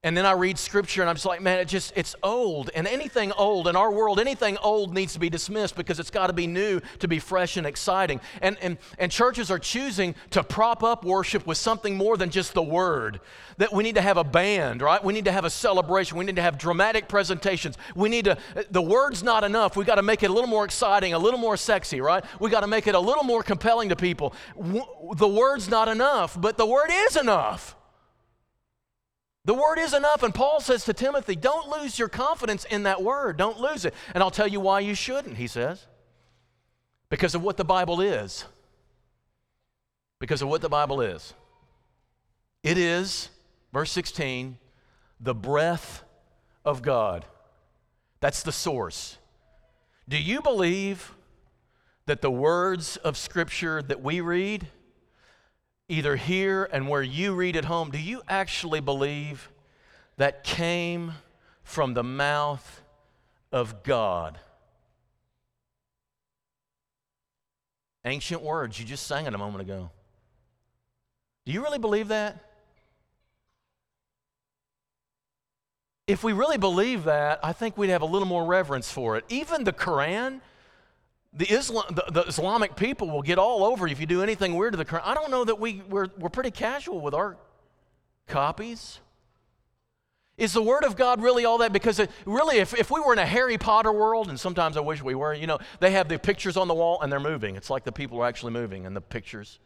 And 0.04 0.16
then 0.16 0.26
I 0.26 0.32
read 0.32 0.58
scripture 0.58 1.00
and 1.00 1.08
I'm 1.08 1.14
just 1.14 1.26
like, 1.26 1.40
man, 1.40 1.60
it 1.60 1.68
just, 1.68 1.92
it's 1.94 2.16
old. 2.24 2.70
And 2.74 2.88
anything 2.88 3.30
old 3.30 3.68
in 3.68 3.76
our 3.76 3.92
world, 3.92 4.18
anything 4.18 4.56
old 4.56 4.92
needs 4.92 5.12
to 5.12 5.20
be 5.20 5.30
dismissed 5.30 5.76
because 5.76 6.00
it's 6.00 6.10
got 6.10 6.26
to 6.26 6.32
be 6.32 6.48
new 6.48 6.80
to 6.98 7.06
be 7.06 7.20
fresh 7.20 7.56
and 7.56 7.64
exciting. 7.64 8.20
And, 8.40 8.56
and, 8.60 8.78
and 8.98 9.12
churches 9.12 9.48
are 9.48 9.60
choosing 9.60 10.16
to 10.30 10.42
prop 10.42 10.82
up 10.82 11.04
worship 11.04 11.46
with 11.46 11.56
something 11.56 11.96
more 11.96 12.16
than 12.16 12.30
just 12.30 12.52
the 12.52 12.64
word. 12.64 13.20
That 13.58 13.72
we 13.72 13.84
need 13.84 13.94
to 13.94 14.00
have 14.00 14.16
a 14.16 14.24
band, 14.24 14.82
right? 14.82 15.02
We 15.04 15.12
need 15.12 15.26
to 15.26 15.32
have 15.32 15.44
a 15.44 15.50
celebration. 15.50 16.18
We 16.18 16.24
need 16.24 16.34
to 16.34 16.42
have 16.42 16.58
dramatic 16.58 17.06
presentations. 17.06 17.78
We 17.94 18.08
need 18.08 18.24
to, 18.24 18.38
the 18.72 18.82
word's 18.82 19.22
not 19.22 19.44
enough. 19.44 19.76
We 19.76 19.84
got 19.84 19.96
to 19.96 20.02
make 20.02 20.24
it 20.24 20.30
a 20.30 20.32
little 20.32 20.50
more 20.50 20.64
exciting, 20.64 21.14
a 21.14 21.18
little 21.20 21.38
more 21.38 21.56
sexy, 21.56 22.00
right? 22.00 22.24
We 22.40 22.50
got 22.50 22.62
to 22.62 22.66
make 22.66 22.88
it 22.88 22.96
a 22.96 23.00
little 23.00 23.22
more 23.22 23.44
compelling 23.44 23.90
to 23.90 23.96
people. 23.96 24.34
The 25.14 25.28
word's 25.28 25.68
not 25.68 25.86
enough, 25.86 26.40
but 26.40 26.56
the 26.58 26.66
word 26.66 26.90
is 26.90 27.16
enough. 27.16 27.76
The 29.44 29.54
word 29.54 29.78
is 29.78 29.92
enough. 29.92 30.22
And 30.22 30.34
Paul 30.34 30.60
says 30.60 30.84
to 30.84 30.92
Timothy, 30.92 31.34
don't 31.34 31.68
lose 31.68 31.98
your 31.98 32.08
confidence 32.08 32.64
in 32.64 32.84
that 32.84 33.02
word. 33.02 33.36
Don't 33.36 33.58
lose 33.58 33.84
it. 33.84 33.94
And 34.14 34.22
I'll 34.22 34.30
tell 34.30 34.48
you 34.48 34.60
why 34.60 34.80
you 34.80 34.94
shouldn't, 34.94 35.36
he 35.36 35.46
says. 35.46 35.86
Because 37.08 37.34
of 37.34 37.42
what 37.42 37.56
the 37.56 37.64
Bible 37.64 38.00
is. 38.00 38.44
Because 40.20 40.42
of 40.42 40.48
what 40.48 40.60
the 40.60 40.68
Bible 40.68 41.00
is. 41.00 41.34
It 42.62 42.78
is, 42.78 43.28
verse 43.72 43.90
16, 43.90 44.56
the 45.20 45.34
breath 45.34 46.04
of 46.64 46.80
God. 46.80 47.24
That's 48.20 48.44
the 48.44 48.52
source. 48.52 49.18
Do 50.08 50.16
you 50.16 50.40
believe 50.40 51.14
that 52.06 52.22
the 52.22 52.30
words 52.30 52.96
of 52.98 53.16
Scripture 53.16 53.82
that 53.82 54.00
we 54.00 54.20
read, 54.20 54.68
either 55.88 56.16
here 56.16 56.68
and 56.72 56.88
where 56.88 57.02
you 57.02 57.34
read 57.34 57.56
at 57.56 57.64
home, 57.66 57.90
do 57.90 57.98
you 57.98 58.22
actually 58.28 58.80
believe 58.80 59.50
that 60.16 60.44
came 60.44 61.12
from 61.62 61.94
the 61.94 62.02
mouth 62.02 62.82
of 63.50 63.82
God? 63.82 64.38
Ancient 68.04 68.42
words, 68.42 68.80
you 68.80 68.84
just 68.84 69.06
sang 69.06 69.26
it 69.26 69.34
a 69.34 69.38
moment 69.38 69.62
ago. 69.62 69.90
Do 71.44 71.52
you 71.52 71.62
really 71.62 71.78
believe 71.78 72.08
that? 72.08 72.48
If 76.06 76.24
we 76.24 76.32
really 76.32 76.58
believe 76.58 77.04
that, 77.04 77.40
I 77.44 77.52
think 77.52 77.78
we'd 77.78 77.90
have 77.90 78.02
a 78.02 78.06
little 78.06 78.26
more 78.26 78.44
reverence 78.44 78.90
for 78.90 79.16
it. 79.16 79.24
Even 79.28 79.64
the 79.64 79.72
Quran 79.72 80.40
the, 81.32 81.50
Islam, 81.50 81.84
the, 81.90 82.04
the, 82.10 82.22
Islamic 82.22 82.76
people 82.76 83.10
will 83.10 83.22
get 83.22 83.38
all 83.38 83.64
over 83.64 83.86
you 83.86 83.92
if 83.92 84.00
you 84.00 84.06
do 84.06 84.22
anything 84.22 84.54
weird 84.54 84.74
to 84.74 84.76
the 84.76 84.84
Quran. 84.84 85.02
I 85.04 85.14
don't 85.14 85.30
know 85.30 85.44
that 85.44 85.58
we, 85.58 85.82
we're, 85.88 86.08
we're 86.18 86.28
pretty 86.28 86.50
casual 86.50 87.00
with 87.00 87.14
our 87.14 87.36
copies. 88.26 89.00
Is 90.36 90.52
the 90.52 90.62
Word 90.62 90.84
of 90.84 90.96
God 90.96 91.22
really 91.22 91.44
all 91.44 91.58
that? 91.58 91.72
Because 91.72 91.98
it, 91.98 92.10
really, 92.26 92.58
if, 92.58 92.74
if 92.78 92.90
we 92.90 93.00
were 93.00 93.12
in 93.12 93.18
a 93.18 93.26
Harry 93.26 93.58
Potter 93.58 93.92
world, 93.92 94.28
and 94.28 94.38
sometimes 94.38 94.76
I 94.76 94.80
wish 94.80 95.02
we 95.02 95.14
were, 95.14 95.32
you 95.32 95.46
know, 95.46 95.58
they 95.80 95.92
have 95.92 96.08
the 96.08 96.18
pictures 96.18 96.56
on 96.56 96.68
the 96.68 96.74
wall 96.74 97.00
and 97.00 97.10
they're 97.10 97.20
moving. 97.20 97.56
It's 97.56 97.70
like 97.70 97.84
the 97.84 97.92
people 97.92 98.20
are 98.20 98.26
actually 98.26 98.52
moving 98.52 98.84
and 98.84 98.94
the 98.94 99.00
pictures. 99.00 99.58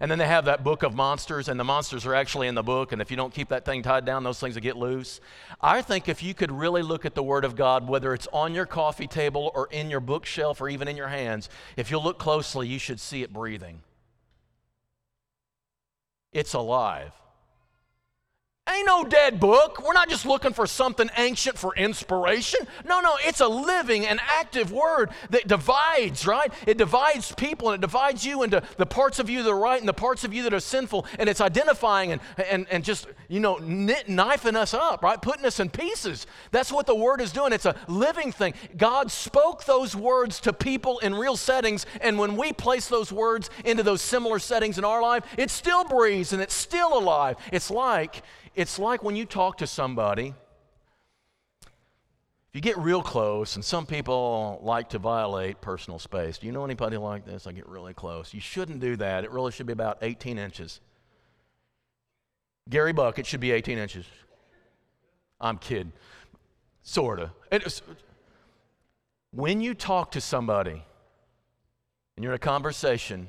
And 0.00 0.10
then 0.10 0.18
they 0.18 0.26
have 0.26 0.44
that 0.44 0.62
book 0.62 0.82
of 0.82 0.94
monsters, 0.94 1.48
and 1.48 1.58
the 1.58 1.64
monsters 1.64 2.06
are 2.06 2.14
actually 2.14 2.46
in 2.46 2.54
the 2.54 2.62
book. 2.62 2.92
And 2.92 3.02
if 3.02 3.10
you 3.10 3.16
don't 3.16 3.34
keep 3.34 3.48
that 3.48 3.64
thing 3.64 3.82
tied 3.82 4.04
down, 4.04 4.22
those 4.22 4.38
things 4.38 4.54
will 4.54 4.62
get 4.62 4.76
loose. 4.76 5.20
I 5.60 5.82
think 5.82 6.08
if 6.08 6.22
you 6.22 6.34
could 6.34 6.52
really 6.52 6.82
look 6.82 7.04
at 7.04 7.14
the 7.14 7.22
Word 7.22 7.44
of 7.44 7.56
God, 7.56 7.88
whether 7.88 8.14
it's 8.14 8.28
on 8.32 8.54
your 8.54 8.66
coffee 8.66 9.08
table 9.08 9.50
or 9.54 9.68
in 9.72 9.90
your 9.90 10.00
bookshelf 10.00 10.60
or 10.60 10.68
even 10.68 10.86
in 10.86 10.96
your 10.96 11.08
hands, 11.08 11.48
if 11.76 11.90
you'll 11.90 12.04
look 12.04 12.18
closely, 12.18 12.68
you 12.68 12.78
should 12.78 13.00
see 13.00 13.22
it 13.22 13.32
breathing. 13.32 13.82
It's 16.32 16.54
alive. 16.54 17.12
Ain't 18.68 18.86
no 18.86 19.04
dead 19.04 19.40
book. 19.40 19.82
We're 19.86 19.94
not 19.94 20.10
just 20.10 20.26
looking 20.26 20.52
for 20.52 20.66
something 20.66 21.08
ancient 21.16 21.56
for 21.56 21.74
inspiration. 21.74 22.60
No, 22.84 23.00
no, 23.00 23.16
it's 23.20 23.40
a 23.40 23.48
living 23.48 24.04
and 24.04 24.20
active 24.20 24.70
word 24.70 25.10
that 25.30 25.48
divides, 25.48 26.26
right? 26.26 26.52
It 26.66 26.76
divides 26.76 27.32
people 27.32 27.70
and 27.70 27.82
it 27.82 27.86
divides 27.86 28.26
you 28.26 28.42
into 28.42 28.62
the 28.76 28.84
parts 28.84 29.18
of 29.18 29.30
you 29.30 29.42
that 29.42 29.50
are 29.50 29.58
right 29.58 29.80
and 29.80 29.88
the 29.88 29.94
parts 29.94 30.24
of 30.24 30.34
you 30.34 30.42
that 30.42 30.52
are 30.52 30.60
sinful. 30.60 31.06
And 31.18 31.30
it's 31.30 31.40
identifying 31.40 32.12
and, 32.12 32.20
and, 32.50 32.66
and 32.70 32.84
just, 32.84 33.06
you 33.28 33.40
know, 33.40 33.56
knifing 33.56 34.54
us 34.54 34.74
up, 34.74 35.02
right? 35.02 35.20
Putting 35.20 35.46
us 35.46 35.60
in 35.60 35.70
pieces. 35.70 36.26
That's 36.50 36.70
what 36.70 36.86
the 36.86 36.94
word 36.94 37.22
is 37.22 37.32
doing. 37.32 37.54
It's 37.54 37.66
a 37.66 37.76
living 37.88 38.32
thing. 38.32 38.52
God 38.76 39.10
spoke 39.10 39.64
those 39.64 39.96
words 39.96 40.40
to 40.40 40.52
people 40.52 40.98
in 40.98 41.14
real 41.14 41.36
settings. 41.38 41.86
And 42.02 42.18
when 42.18 42.36
we 42.36 42.52
place 42.52 42.88
those 42.88 43.10
words 43.10 43.48
into 43.64 43.82
those 43.82 44.02
similar 44.02 44.38
settings 44.38 44.76
in 44.76 44.84
our 44.84 45.00
life, 45.00 45.24
it 45.38 45.50
still 45.50 45.84
breathes 45.84 46.34
and 46.34 46.42
it's 46.42 46.54
still 46.54 46.98
alive. 46.98 47.36
It's 47.50 47.70
like 47.70 48.22
it's 48.58 48.76
like 48.76 49.04
when 49.04 49.14
you 49.14 49.24
talk 49.24 49.58
to 49.58 49.68
somebody, 49.68 50.34
if 51.62 52.54
you 52.54 52.60
get 52.60 52.76
real 52.76 53.02
close, 53.02 53.54
and 53.54 53.64
some 53.64 53.86
people 53.86 54.58
like 54.64 54.88
to 54.88 54.98
violate 54.98 55.60
personal 55.60 56.00
space. 56.00 56.38
Do 56.38 56.46
you 56.48 56.52
know 56.52 56.64
anybody 56.64 56.96
like 56.96 57.24
this? 57.24 57.46
I 57.46 57.52
get 57.52 57.68
really 57.68 57.94
close. 57.94 58.34
You 58.34 58.40
shouldn't 58.40 58.80
do 58.80 58.96
that. 58.96 59.22
It 59.22 59.30
really 59.30 59.52
should 59.52 59.66
be 59.66 59.72
about 59.72 59.98
18 60.02 60.38
inches. 60.38 60.80
Gary 62.68 62.92
Buck, 62.92 63.20
it 63.20 63.26
should 63.26 63.38
be 63.38 63.52
18 63.52 63.78
inches. 63.78 64.06
I'm 65.40 65.58
kidding. 65.58 65.92
Sort 66.82 67.20
of. 67.20 67.30
When 69.30 69.60
you 69.60 69.72
talk 69.72 70.10
to 70.12 70.20
somebody 70.20 70.82
and 72.16 72.24
you're 72.24 72.32
in 72.32 72.36
a 72.36 72.40
conversation, 72.40 73.28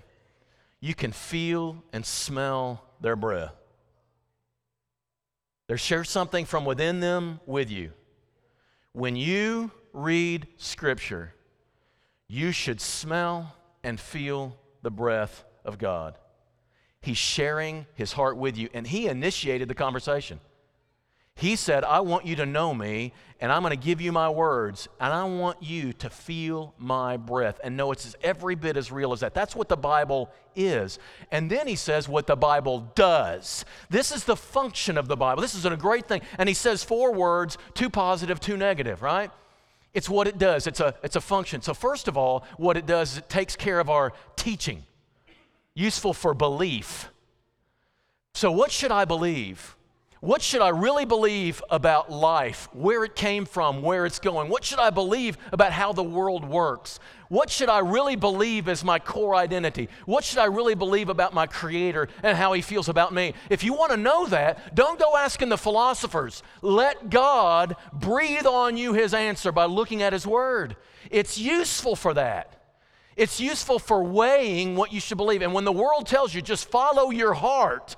you 0.79 0.95
can 0.95 1.11
feel 1.11 1.83
and 1.93 2.03
smell 2.03 2.83
their 2.99 3.15
breath. 3.15 3.53
They 5.69 5.77
share 5.77 6.03
something 6.03 6.45
from 6.45 6.65
within 6.65 6.99
them 6.99 7.39
with 7.45 7.69
you. 7.69 7.91
When 8.91 9.15
you 9.15 9.69
read 9.93 10.47
Scripture, 10.57 11.35
you 12.27 12.51
should 12.51 12.81
smell 12.81 13.55
and 13.83 13.99
feel 13.99 14.57
the 14.81 14.89
breath 14.89 15.45
of 15.63 15.77
God. 15.77 16.17
He's 17.01 17.19
sharing 17.19 17.85
his 17.93 18.13
heart 18.13 18.35
with 18.35 18.57
you, 18.57 18.69
and 18.73 18.87
he 18.87 19.07
initiated 19.07 19.67
the 19.67 19.75
conversation. 19.75 20.39
He 21.39 21.55
said, 21.55 21.85
I 21.85 22.01
want 22.01 22.25
you 22.25 22.35
to 22.35 22.45
know 22.45 22.73
me, 22.73 23.13
and 23.39 23.49
I'm 23.49 23.61
going 23.61 23.71
to 23.71 23.81
give 23.81 24.01
you 24.01 24.11
my 24.11 24.27
words, 24.27 24.89
and 24.99 25.13
I 25.13 25.23
want 25.23 25.63
you 25.63 25.93
to 25.93 26.09
feel 26.09 26.73
my 26.77 27.15
breath 27.15 27.61
and 27.63 27.77
know 27.77 27.93
it's 27.93 28.13
every 28.21 28.55
bit 28.55 28.75
as 28.75 28.91
real 28.91 29.13
as 29.13 29.21
that. 29.21 29.33
That's 29.33 29.55
what 29.55 29.69
the 29.69 29.77
Bible 29.77 30.29
is. 30.53 30.99
And 31.31 31.49
then 31.49 31.65
he 31.65 31.77
says 31.77 32.09
what 32.09 32.27
the 32.27 32.35
Bible 32.35 32.91
does. 32.93 33.63
This 33.89 34.11
is 34.11 34.25
the 34.25 34.35
function 34.35 34.97
of 34.97 35.07
the 35.07 35.15
Bible. 35.15 35.41
This 35.41 35.55
is 35.55 35.63
a 35.63 35.77
great 35.77 36.09
thing. 36.09 36.23
And 36.37 36.49
he 36.49 36.55
says 36.55 36.83
four 36.83 37.13
words 37.13 37.57
two 37.73 37.89
positive, 37.89 38.41
two 38.41 38.57
negative, 38.57 39.01
right? 39.01 39.31
It's 39.93 40.09
what 40.09 40.27
it 40.27 40.37
does, 40.37 40.67
it's 40.67 40.81
a, 40.81 40.93
it's 41.03 41.15
a 41.15 41.21
function. 41.21 41.61
So, 41.61 41.73
first 41.73 42.09
of 42.09 42.17
all, 42.17 42.43
what 42.57 42.75
it 42.75 42.85
does 42.85 43.13
is 43.13 43.19
it 43.19 43.29
takes 43.29 43.55
care 43.55 43.79
of 43.79 43.89
our 43.89 44.11
teaching, 44.35 44.83
useful 45.73 46.13
for 46.13 46.33
belief. 46.33 47.09
So, 48.33 48.51
what 48.51 48.71
should 48.71 48.91
I 48.91 49.05
believe? 49.05 49.77
What 50.21 50.41
should 50.41 50.59
I 50.61 50.69
really 50.69 51.05
believe 51.05 51.63
about 51.69 52.11
life, 52.11 52.67
where 52.73 53.05
it 53.05 53.15
came 53.15 53.45
from, 53.45 53.81
where 53.81 54.05
it's 54.05 54.19
going? 54.19 54.49
What 54.49 54.65
should 54.65 54.79
I 54.79 54.89
believe 54.89 55.37
about 55.53 55.71
how 55.71 55.93
the 55.93 56.03
world 56.03 56.43
works? 56.43 56.99
What 57.29 57.49
should 57.49 57.69
I 57.69 57.79
really 57.79 58.17
believe 58.17 58.67
as 58.67 58.83
my 58.83 58.99
core 58.99 59.33
identity? 59.33 59.87
What 60.05 60.25
should 60.25 60.39
I 60.39 60.45
really 60.45 60.75
believe 60.75 61.07
about 61.07 61.33
my 61.33 61.47
Creator 61.47 62.09
and 62.21 62.37
how 62.37 62.51
He 62.51 62.61
feels 62.61 62.89
about 62.89 63.13
me? 63.13 63.33
If 63.49 63.63
you 63.63 63.73
want 63.73 63.91
to 63.91 63.97
know 63.97 64.25
that, 64.25 64.75
don't 64.75 64.99
go 64.99 65.15
asking 65.15 65.47
the 65.47 65.57
philosophers. 65.57 66.43
Let 66.61 67.09
God 67.09 67.77
breathe 67.93 68.45
on 68.45 68.75
you 68.75 68.91
His 68.91 69.13
answer 69.13 69.53
by 69.53 69.65
looking 69.65 70.01
at 70.01 70.11
His 70.11 70.27
Word. 70.27 70.75
It's 71.09 71.37
useful 71.37 71.95
for 71.95 72.13
that. 72.15 72.61
It's 73.15 73.39
useful 73.39 73.79
for 73.79 74.03
weighing 74.03 74.75
what 74.75 74.91
you 74.91 74.99
should 74.99 75.17
believe. 75.17 75.41
And 75.41 75.53
when 75.53 75.65
the 75.65 75.71
world 75.71 76.07
tells 76.07 76.33
you, 76.33 76.41
just 76.41 76.69
follow 76.69 77.09
your 77.09 77.33
heart 77.33 77.95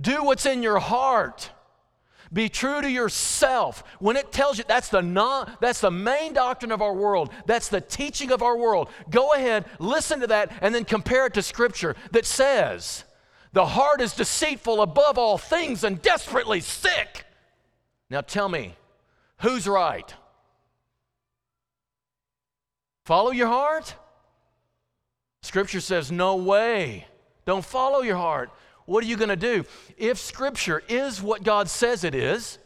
do 0.00 0.24
what's 0.24 0.46
in 0.46 0.62
your 0.62 0.78
heart. 0.78 1.50
Be 2.32 2.48
true 2.48 2.80
to 2.82 2.90
yourself. 2.90 3.84
When 4.00 4.16
it 4.16 4.32
tells 4.32 4.58
you 4.58 4.64
that's 4.66 4.88
the 4.88 5.00
non, 5.00 5.56
that's 5.60 5.80
the 5.80 5.92
main 5.92 6.32
doctrine 6.32 6.72
of 6.72 6.82
our 6.82 6.92
world. 6.92 7.32
That's 7.46 7.68
the 7.68 7.80
teaching 7.80 8.32
of 8.32 8.42
our 8.42 8.56
world. 8.56 8.88
Go 9.10 9.32
ahead, 9.32 9.64
listen 9.78 10.20
to 10.20 10.26
that 10.26 10.52
and 10.60 10.74
then 10.74 10.84
compare 10.84 11.26
it 11.26 11.34
to 11.34 11.42
scripture 11.42 11.94
that 12.10 12.26
says, 12.26 13.04
"The 13.52 13.66
heart 13.66 14.00
is 14.00 14.12
deceitful 14.14 14.82
above 14.82 15.18
all 15.18 15.38
things 15.38 15.84
and 15.84 16.02
desperately 16.02 16.60
sick." 16.60 17.24
Now 18.10 18.22
tell 18.22 18.48
me, 18.48 18.76
who's 19.38 19.68
right? 19.68 20.12
Follow 23.04 23.30
your 23.30 23.46
heart? 23.46 23.94
Scripture 25.42 25.80
says, 25.80 26.10
"No 26.10 26.34
way. 26.34 27.06
Don't 27.44 27.64
follow 27.64 28.00
your 28.00 28.16
heart." 28.16 28.50
What 28.86 29.04
are 29.04 29.06
you 29.06 29.16
going 29.16 29.28
to 29.28 29.36
do? 29.36 29.64
If 29.96 30.18
Scripture 30.18 30.82
is 30.88 31.20
what 31.20 31.42
God 31.42 31.68
says 31.68 32.02
it 32.04 32.14
is, 32.14 32.58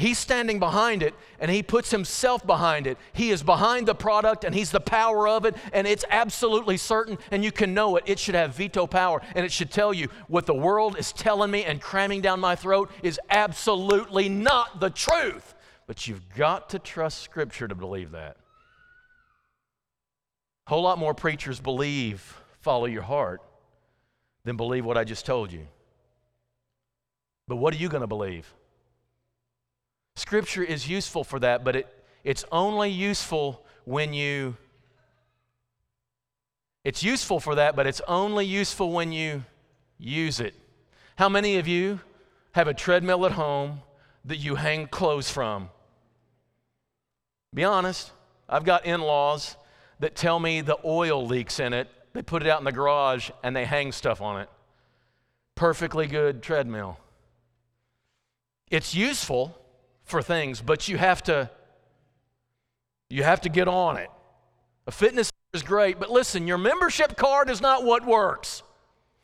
He's 0.00 0.18
standing 0.18 0.58
behind 0.58 1.02
it 1.02 1.14
and 1.40 1.50
he 1.50 1.62
puts 1.62 1.90
himself 1.90 2.46
behind 2.46 2.86
it. 2.86 2.96
He 3.12 3.30
is 3.30 3.42
behind 3.42 3.86
the 3.86 3.94
product 3.94 4.44
and 4.44 4.54
he's 4.54 4.70
the 4.70 4.80
power 4.80 5.28
of 5.28 5.44
it, 5.44 5.54
and 5.74 5.86
it's 5.86 6.06
absolutely 6.08 6.78
certain, 6.78 7.18
and 7.30 7.44
you 7.44 7.52
can 7.52 7.74
know 7.74 7.96
it. 7.96 8.04
It 8.06 8.18
should 8.18 8.34
have 8.34 8.54
veto 8.54 8.86
power, 8.86 9.20
and 9.34 9.44
it 9.44 9.52
should 9.52 9.70
tell 9.70 9.92
you 9.92 10.08
what 10.26 10.46
the 10.46 10.54
world 10.54 10.98
is 10.98 11.12
telling 11.12 11.50
me 11.50 11.64
and 11.64 11.82
cramming 11.82 12.22
down 12.22 12.40
my 12.40 12.56
throat 12.56 12.90
is 13.02 13.20
absolutely 13.28 14.30
not 14.30 14.80
the 14.80 14.88
truth. 14.88 15.54
But 15.86 16.08
you've 16.08 16.34
got 16.34 16.70
to 16.70 16.78
trust 16.78 17.20
Scripture 17.20 17.68
to 17.68 17.74
believe 17.74 18.12
that. 18.12 18.38
A 20.66 20.70
whole 20.70 20.82
lot 20.82 20.98
more 20.98 21.12
preachers 21.12 21.60
believe, 21.60 22.40
follow 22.60 22.86
your 22.86 23.02
heart, 23.02 23.42
than 24.44 24.56
believe 24.56 24.84
what 24.84 24.96
I 24.96 25.04
just 25.04 25.26
told 25.26 25.52
you. 25.52 25.66
But 27.48 27.56
what 27.56 27.74
are 27.74 27.78
you 27.78 27.88
going 27.88 28.02
to 28.02 28.06
believe? 28.06 28.52
Scripture 30.16 30.62
is 30.62 30.88
useful 30.88 31.24
for 31.24 31.38
that, 31.40 31.64
but 31.64 31.76
it, 31.76 31.86
it's 32.24 32.44
only 32.52 32.90
useful 32.90 33.64
when 33.84 34.12
you. 34.12 34.56
It's 36.84 37.02
useful 37.02 37.40
for 37.40 37.56
that, 37.56 37.76
but 37.76 37.86
it's 37.86 38.00
only 38.08 38.46
useful 38.46 38.92
when 38.92 39.12
you 39.12 39.44
use 39.98 40.40
it. 40.40 40.54
How 41.16 41.28
many 41.28 41.58
of 41.58 41.68
you 41.68 42.00
have 42.52 42.68
a 42.68 42.74
treadmill 42.74 43.26
at 43.26 43.32
home 43.32 43.82
that 44.24 44.38
you 44.38 44.54
hang 44.54 44.86
clothes 44.86 45.30
from? 45.30 45.68
Be 47.52 47.64
honest. 47.64 48.12
I've 48.48 48.64
got 48.64 48.84
in 48.84 49.00
laws 49.00 49.56
that 50.00 50.16
tell 50.16 50.40
me 50.40 50.60
the 50.60 50.78
oil 50.84 51.26
leaks 51.26 51.60
in 51.60 51.72
it 51.72 51.88
they 52.12 52.22
put 52.22 52.42
it 52.42 52.48
out 52.48 52.58
in 52.58 52.64
the 52.64 52.72
garage 52.72 53.30
and 53.42 53.54
they 53.54 53.64
hang 53.64 53.92
stuff 53.92 54.20
on 54.20 54.40
it. 54.40 54.48
Perfectly 55.54 56.06
good 56.06 56.42
treadmill. 56.42 56.98
It's 58.70 58.94
useful 58.94 59.56
for 60.04 60.22
things, 60.22 60.60
but 60.60 60.88
you 60.88 60.98
have 60.98 61.22
to 61.24 61.50
you 63.08 63.24
have 63.24 63.40
to 63.42 63.48
get 63.48 63.66
on 63.66 63.96
it. 63.96 64.08
A 64.86 64.92
fitness 64.92 65.32
is 65.52 65.62
great, 65.62 65.98
but 65.98 66.10
listen, 66.10 66.46
your 66.46 66.58
membership 66.58 67.16
card 67.16 67.50
is 67.50 67.60
not 67.60 67.84
what 67.84 68.06
works. 68.06 68.62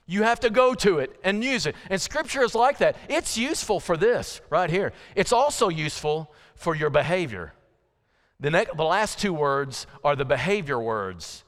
You 0.07 0.23
have 0.23 0.41
to 0.41 0.51
go 0.51 0.75
to 0.75 0.99
it 0.99 1.19
and 1.25 1.43
use 1.43 1.67
it. 1.67 1.75
And 1.91 2.01
scripture 2.01 2.43
is 2.43 2.55
like 2.55 2.79
that. 2.79 2.97
It's 3.09 3.37
useful 3.37 3.81
for 3.81 3.97
this 3.97 4.41
right 4.51 4.71
here. 4.71 4.93
It's 5.15 5.33
also 5.33 5.69
useful 5.69 6.33
for 6.55 6.75
your 6.75 6.91
behavior. 6.91 7.53
The, 8.39 8.51
next, 8.51 8.77
the 8.77 8.85
last 8.85 9.19
two 9.19 9.33
words 9.33 9.87
are 10.05 10.15
the 10.15 10.25
behavior 10.25 10.79
words. 10.79 11.45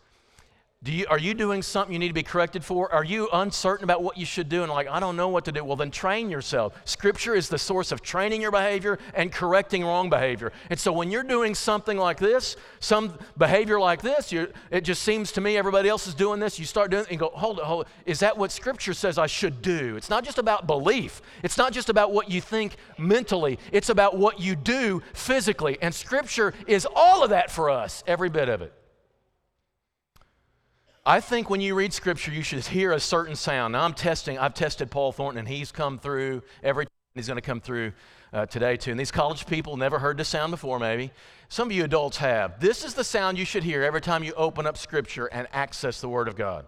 Do 0.85 0.93
you, 0.93 1.07
are 1.11 1.19
you 1.19 1.35
doing 1.35 1.61
something 1.62 1.93
you 1.93 1.99
need 1.99 2.09
to 2.09 2.14
be 2.14 2.23
corrected 2.23 2.64
for? 2.64 2.91
Are 2.93 3.03
you 3.03 3.29
uncertain 3.33 3.83
about 3.83 4.01
what 4.01 4.17
you 4.17 4.25
should 4.25 4.49
do 4.49 4.62
and 4.62 4.71
like, 4.71 4.87
I 4.87 5.01
don't 5.01 5.17
know 5.17 5.29
what 5.29 5.45
to 5.47 5.53
do? 5.53 5.64
Well, 5.64 5.75
then 5.75 5.91
train 5.91 6.31
yourself. 6.31 6.81
Scripture 6.85 7.35
is 7.35 7.49
the 7.49 7.59
source 7.59 7.91
of 7.91 8.01
training 8.01 8.41
your 8.41 8.53
behavior 8.53 9.01
and 9.12 9.33
correcting 9.33 9.85
wrong 9.85 10.09
behavior. 10.09 10.53
And 10.71 10.79
so 10.79 10.93
when 10.93 11.11
you're 11.11 11.25
doing 11.25 11.57
something 11.57 11.99
like 11.99 12.19
this, 12.19 12.57
some 12.79 13.19
behavior 13.37 13.81
like 13.81 14.03
this, 14.03 14.33
it 14.33 14.83
just 14.83 15.03
seems 15.03 15.33
to 15.33 15.41
me 15.41 15.57
everybody 15.57 15.88
else 15.88 16.07
is 16.07 16.14
doing 16.14 16.38
this, 16.38 16.61
you 16.61 16.64
start 16.64 16.93
doing 16.93 17.03
it 17.03 17.11
and 17.11 17.19
go, 17.19 17.31
hold 17.35 17.59
it, 17.59 17.64
hold 17.64 17.87
it. 17.87 18.11
Is 18.11 18.21
that 18.21 18.38
what 18.38 18.53
Scripture 18.53 18.95
says 18.95 19.19
I 19.19 19.27
should 19.27 19.61
do? 19.61 19.97
It's 19.97 20.09
not 20.09 20.25
just 20.25 20.38
about 20.38 20.69
belief, 20.69 21.23
it's 21.43 21.59
not 21.59 21.73
just 21.73 21.88
about 21.88 22.12
what 22.12 22.31
you 22.31 22.41
think 22.41 22.77
mentally, 22.97 23.59
it's 23.73 23.88
about 23.88 24.17
what 24.17 24.38
you 24.38 24.55
do 24.55 25.03
physically. 25.12 25.77
And 25.83 25.93
Scripture 25.93 26.55
is 26.69 26.87
all 26.95 27.25
of 27.25 27.31
that 27.31 27.51
for 27.51 27.69
us, 27.69 28.05
every 28.07 28.29
bit 28.29 28.49
of 28.49 28.62
it. 28.62 28.73
I 31.09 31.23
think 31.23 31.49
when 31.49 31.62
you 31.62 31.75
read 31.75 31.94
scripture, 31.94 32.31
you 32.31 32.42
should 32.42 32.66
hear 32.66 32.92
a 32.92 33.01
certain 33.01 33.35
sound. 33.35 33.73
Now, 33.73 33.85
I'm 33.85 33.94
testing, 33.94 34.38
I've 34.38 34.53
tested 34.53 34.90
Paul 34.90 35.11
Thornton, 35.11 35.38
and 35.38 35.49
he's 35.49 35.73
come 35.73 35.99
through 35.99 36.42
every 36.62 36.85
time. 36.85 36.92
He's 37.14 37.27
going 37.27 37.38
to 37.38 37.40
come 37.40 37.62
through 37.62 37.92
uh, 38.31 38.44
today, 38.44 38.77
too. 38.77 38.90
And 38.90 39.01
these 39.01 39.11
college 39.11 39.47
people 39.47 39.79
never 39.79 39.99
heard 39.99 40.18
this 40.18 40.29
sound 40.29 40.51
before, 40.51 40.79
maybe. 40.79 41.11
Some 41.49 41.68
of 41.68 41.73
you 41.73 41.85
adults 41.85 42.18
have. 42.18 42.61
This 42.61 42.85
is 42.85 42.92
the 42.92 43.05
sound 43.05 43.38
you 43.38 43.47
should 43.47 43.64
hear 43.64 43.83
every 43.85 44.03
time 44.03 44.23
you 44.23 44.35
open 44.35 44.66
up 44.66 44.77
scripture 44.77 45.25
and 45.33 45.49
access 45.51 46.03
the 46.03 46.11
Word 46.11 46.29
of 46.29 46.37
God. 46.37 46.66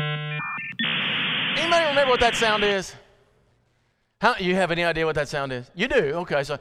Anybody 0.00 1.86
remember 1.86 2.10
what 2.10 2.20
that 2.20 2.34
sound 2.34 2.64
is? 2.64 2.94
How, 4.20 4.36
you 4.38 4.54
have 4.54 4.70
any 4.70 4.84
idea 4.84 5.06
what 5.06 5.14
that 5.14 5.28
sound 5.28 5.52
is? 5.52 5.70
You 5.74 5.88
do? 5.88 5.96
Okay, 5.96 6.42
so 6.42 6.58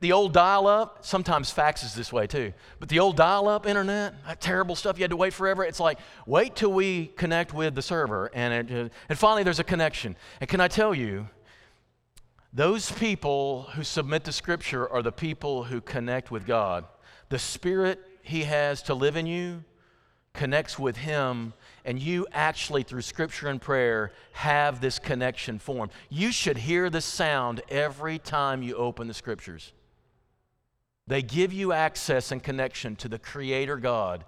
the 0.00 0.12
old 0.12 0.32
dial 0.32 0.66
up, 0.66 1.04
sometimes 1.04 1.50
fax 1.50 1.82
is 1.82 1.94
this 1.94 2.12
way 2.12 2.26
too, 2.26 2.52
but 2.78 2.88
the 2.88 3.00
old 3.00 3.16
dial 3.16 3.48
up 3.48 3.66
internet, 3.66 4.14
that 4.26 4.40
terrible 4.40 4.76
stuff 4.76 4.98
you 4.98 5.02
had 5.02 5.10
to 5.10 5.16
wait 5.16 5.32
forever, 5.32 5.64
it's 5.64 5.80
like, 5.80 5.98
wait 6.26 6.54
till 6.54 6.72
we 6.72 7.06
connect 7.16 7.52
with 7.52 7.74
the 7.74 7.82
server. 7.82 8.30
And, 8.34 8.70
it, 8.70 8.86
uh, 8.86 8.88
and 9.08 9.18
finally, 9.18 9.42
there's 9.42 9.58
a 9.58 9.64
connection. 9.64 10.16
And 10.40 10.48
can 10.48 10.60
I 10.60 10.68
tell 10.68 10.94
you, 10.94 11.28
those 12.52 12.90
people 12.92 13.64
who 13.74 13.82
submit 13.82 14.24
to 14.24 14.32
Scripture 14.32 14.88
are 14.88 15.02
the 15.02 15.12
people 15.12 15.64
who 15.64 15.80
connect 15.80 16.30
with 16.30 16.46
God. 16.46 16.84
The 17.28 17.38
Spirit 17.38 18.00
He 18.22 18.44
has 18.44 18.82
to 18.82 18.94
live 18.94 19.16
in 19.16 19.26
you 19.26 19.64
connects 20.32 20.78
with 20.78 20.96
Him, 20.96 21.52
and 21.84 22.00
you 22.00 22.26
actually, 22.32 22.82
through 22.82 23.02
scripture 23.02 23.48
and 23.48 23.60
prayer, 23.60 24.12
have 24.32 24.80
this 24.80 24.98
connection 24.98 25.58
formed. 25.58 25.92
You 26.08 26.32
should 26.32 26.58
hear 26.58 26.90
the 26.90 27.00
sound 27.00 27.60
every 27.68 28.18
time 28.18 28.62
you 28.62 28.74
open 28.74 29.08
the 29.08 29.14
scriptures. 29.14 29.72
They 31.06 31.22
give 31.22 31.52
you 31.52 31.72
access 31.72 32.32
and 32.32 32.42
connection 32.42 32.94
to 32.96 33.08
the 33.08 33.18
Creator 33.18 33.78
God 33.78 34.24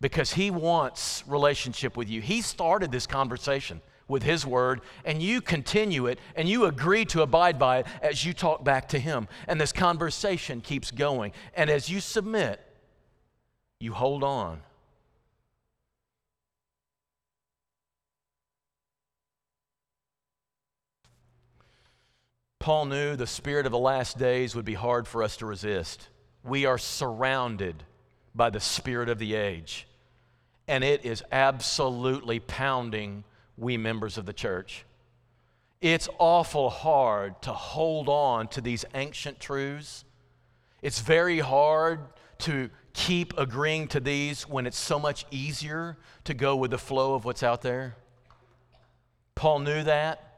because 0.00 0.32
He 0.34 0.50
wants 0.50 1.24
relationship 1.26 1.96
with 1.96 2.08
you. 2.08 2.20
He 2.20 2.42
started 2.42 2.92
this 2.92 3.06
conversation 3.06 3.80
with 4.06 4.22
His 4.22 4.44
Word, 4.44 4.80
and 5.04 5.22
you 5.22 5.40
continue 5.40 6.06
it, 6.06 6.18
and 6.36 6.48
you 6.48 6.66
agree 6.66 7.04
to 7.06 7.22
abide 7.22 7.58
by 7.58 7.78
it 7.78 7.86
as 8.02 8.24
you 8.24 8.34
talk 8.34 8.64
back 8.64 8.88
to 8.88 8.98
Him. 8.98 9.28
And 9.48 9.60
this 9.60 9.72
conversation 9.72 10.60
keeps 10.60 10.90
going. 10.90 11.32
And 11.54 11.70
as 11.70 11.88
you 11.88 12.00
submit, 12.00 12.60
you 13.78 13.94
hold 13.94 14.22
on 14.22 14.60
Paul 22.60 22.84
knew 22.84 23.16
the 23.16 23.26
spirit 23.26 23.64
of 23.64 23.72
the 23.72 23.78
last 23.78 24.18
days 24.18 24.54
would 24.54 24.66
be 24.66 24.74
hard 24.74 25.08
for 25.08 25.22
us 25.22 25.38
to 25.38 25.46
resist. 25.46 26.08
We 26.44 26.66
are 26.66 26.76
surrounded 26.76 27.82
by 28.34 28.50
the 28.50 28.60
spirit 28.60 29.08
of 29.08 29.18
the 29.18 29.34
age, 29.34 29.88
and 30.68 30.84
it 30.84 31.04
is 31.06 31.24
absolutely 31.32 32.38
pounding 32.38 33.24
we 33.56 33.78
members 33.78 34.18
of 34.18 34.26
the 34.26 34.34
church. 34.34 34.84
It's 35.80 36.10
awful 36.18 36.68
hard 36.68 37.40
to 37.42 37.52
hold 37.54 38.10
on 38.10 38.48
to 38.48 38.60
these 38.60 38.84
ancient 38.92 39.40
truths. 39.40 40.04
It's 40.82 41.00
very 41.00 41.38
hard 41.38 42.00
to 42.40 42.68
keep 42.92 43.36
agreeing 43.38 43.88
to 43.88 44.00
these 44.00 44.46
when 44.46 44.66
it's 44.66 44.78
so 44.78 44.98
much 44.98 45.24
easier 45.30 45.96
to 46.24 46.34
go 46.34 46.56
with 46.56 46.72
the 46.72 46.78
flow 46.78 47.14
of 47.14 47.24
what's 47.24 47.42
out 47.42 47.62
there. 47.62 47.96
Paul 49.34 49.60
knew 49.60 49.82
that. 49.84 50.29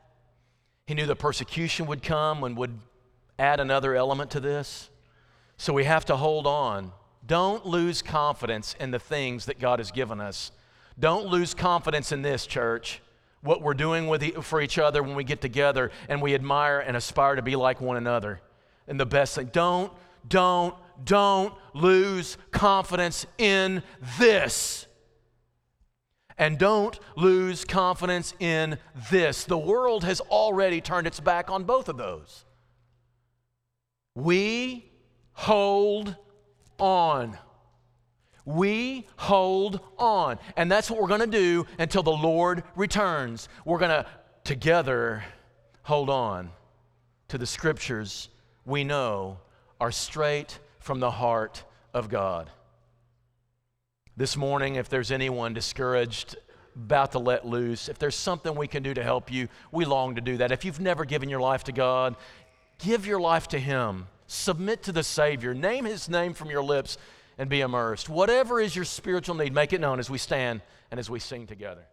He 0.86 0.94
knew 0.94 1.06
the 1.06 1.16
persecution 1.16 1.86
would 1.86 2.02
come 2.02 2.42
and 2.44 2.56
would 2.56 2.78
add 3.38 3.60
another 3.60 3.94
element 3.94 4.30
to 4.32 4.40
this. 4.40 4.90
So 5.56 5.72
we 5.72 5.84
have 5.84 6.04
to 6.06 6.16
hold 6.16 6.46
on. 6.46 6.92
Don't 7.26 7.64
lose 7.64 8.02
confidence 8.02 8.74
in 8.80 8.90
the 8.90 8.98
things 8.98 9.46
that 9.46 9.60
God 9.60 9.78
has 9.78 9.92
given 9.92 10.20
us. 10.20 10.50
Don't 10.98 11.26
lose 11.26 11.54
confidence 11.54 12.12
in 12.12 12.22
this, 12.22 12.46
church, 12.46 13.00
what 13.42 13.62
we're 13.62 13.74
doing 13.74 14.08
with 14.08 14.20
the, 14.20 14.30
for 14.42 14.60
each 14.60 14.78
other 14.78 15.02
when 15.02 15.14
we 15.14 15.24
get 15.24 15.40
together 15.40 15.90
and 16.08 16.20
we 16.20 16.34
admire 16.34 16.80
and 16.80 16.96
aspire 16.96 17.36
to 17.36 17.42
be 17.42 17.56
like 17.56 17.80
one 17.80 17.96
another. 17.96 18.40
And 18.88 18.98
the 18.98 19.06
best 19.06 19.36
thing, 19.36 19.50
don't, 19.52 19.92
don't, 20.28 20.74
don't 21.04 21.54
lose 21.74 22.36
confidence 22.50 23.26
in 23.38 23.82
this. 24.18 24.86
And 26.38 26.58
don't 26.58 26.98
lose 27.16 27.64
confidence 27.64 28.34
in 28.40 28.78
this. 29.10 29.44
The 29.44 29.58
world 29.58 30.04
has 30.04 30.20
already 30.20 30.80
turned 30.80 31.06
its 31.06 31.20
back 31.20 31.50
on 31.50 31.64
both 31.64 31.88
of 31.88 31.96
those. 31.96 32.44
We 34.14 34.90
hold 35.32 36.16
on. 36.78 37.38
We 38.44 39.06
hold 39.16 39.80
on. 39.98 40.38
And 40.56 40.70
that's 40.70 40.90
what 40.90 41.00
we're 41.00 41.08
going 41.08 41.20
to 41.20 41.26
do 41.26 41.66
until 41.78 42.02
the 42.02 42.10
Lord 42.10 42.64
returns. 42.74 43.48
We're 43.64 43.78
going 43.78 43.90
to 43.90 44.06
together 44.44 45.24
hold 45.82 46.10
on 46.10 46.50
to 47.28 47.38
the 47.38 47.46
scriptures 47.46 48.28
we 48.64 48.84
know 48.84 49.38
are 49.80 49.92
straight 49.92 50.58
from 50.80 51.00
the 51.00 51.10
heart 51.10 51.64
of 51.94 52.08
God. 52.08 52.50
This 54.16 54.36
morning, 54.36 54.74
if 54.74 54.90
there's 54.90 55.10
anyone 55.10 55.54
discouraged, 55.54 56.36
about 56.74 57.12
to 57.12 57.18
let 57.18 57.46
loose, 57.46 57.88
if 57.88 57.98
there's 57.98 58.14
something 58.14 58.54
we 58.54 58.66
can 58.66 58.82
do 58.82 58.92
to 58.92 59.02
help 59.02 59.32
you, 59.32 59.48
we 59.70 59.84
long 59.84 60.14
to 60.16 60.20
do 60.20 60.36
that. 60.36 60.52
If 60.52 60.64
you've 60.64 60.80
never 60.80 61.04
given 61.04 61.28
your 61.28 61.40
life 61.40 61.64
to 61.64 61.72
God, 61.72 62.16
give 62.78 63.06
your 63.06 63.20
life 63.20 63.48
to 63.48 63.58
Him. 63.58 64.06
Submit 64.26 64.82
to 64.84 64.92
the 64.92 65.02
Savior. 65.02 65.54
Name 65.54 65.86
His 65.86 66.08
name 66.08 66.34
from 66.34 66.50
your 66.50 66.62
lips 66.62 66.98
and 67.38 67.48
be 67.48 67.60
immersed. 67.60 68.08
Whatever 68.08 68.60
is 68.60 68.76
your 68.76 68.84
spiritual 68.84 69.34
need, 69.34 69.54
make 69.54 69.72
it 69.72 69.80
known 69.80 69.98
as 69.98 70.10
we 70.10 70.18
stand 70.18 70.60
and 70.90 71.00
as 71.00 71.08
we 71.08 71.18
sing 71.18 71.46
together. 71.46 71.86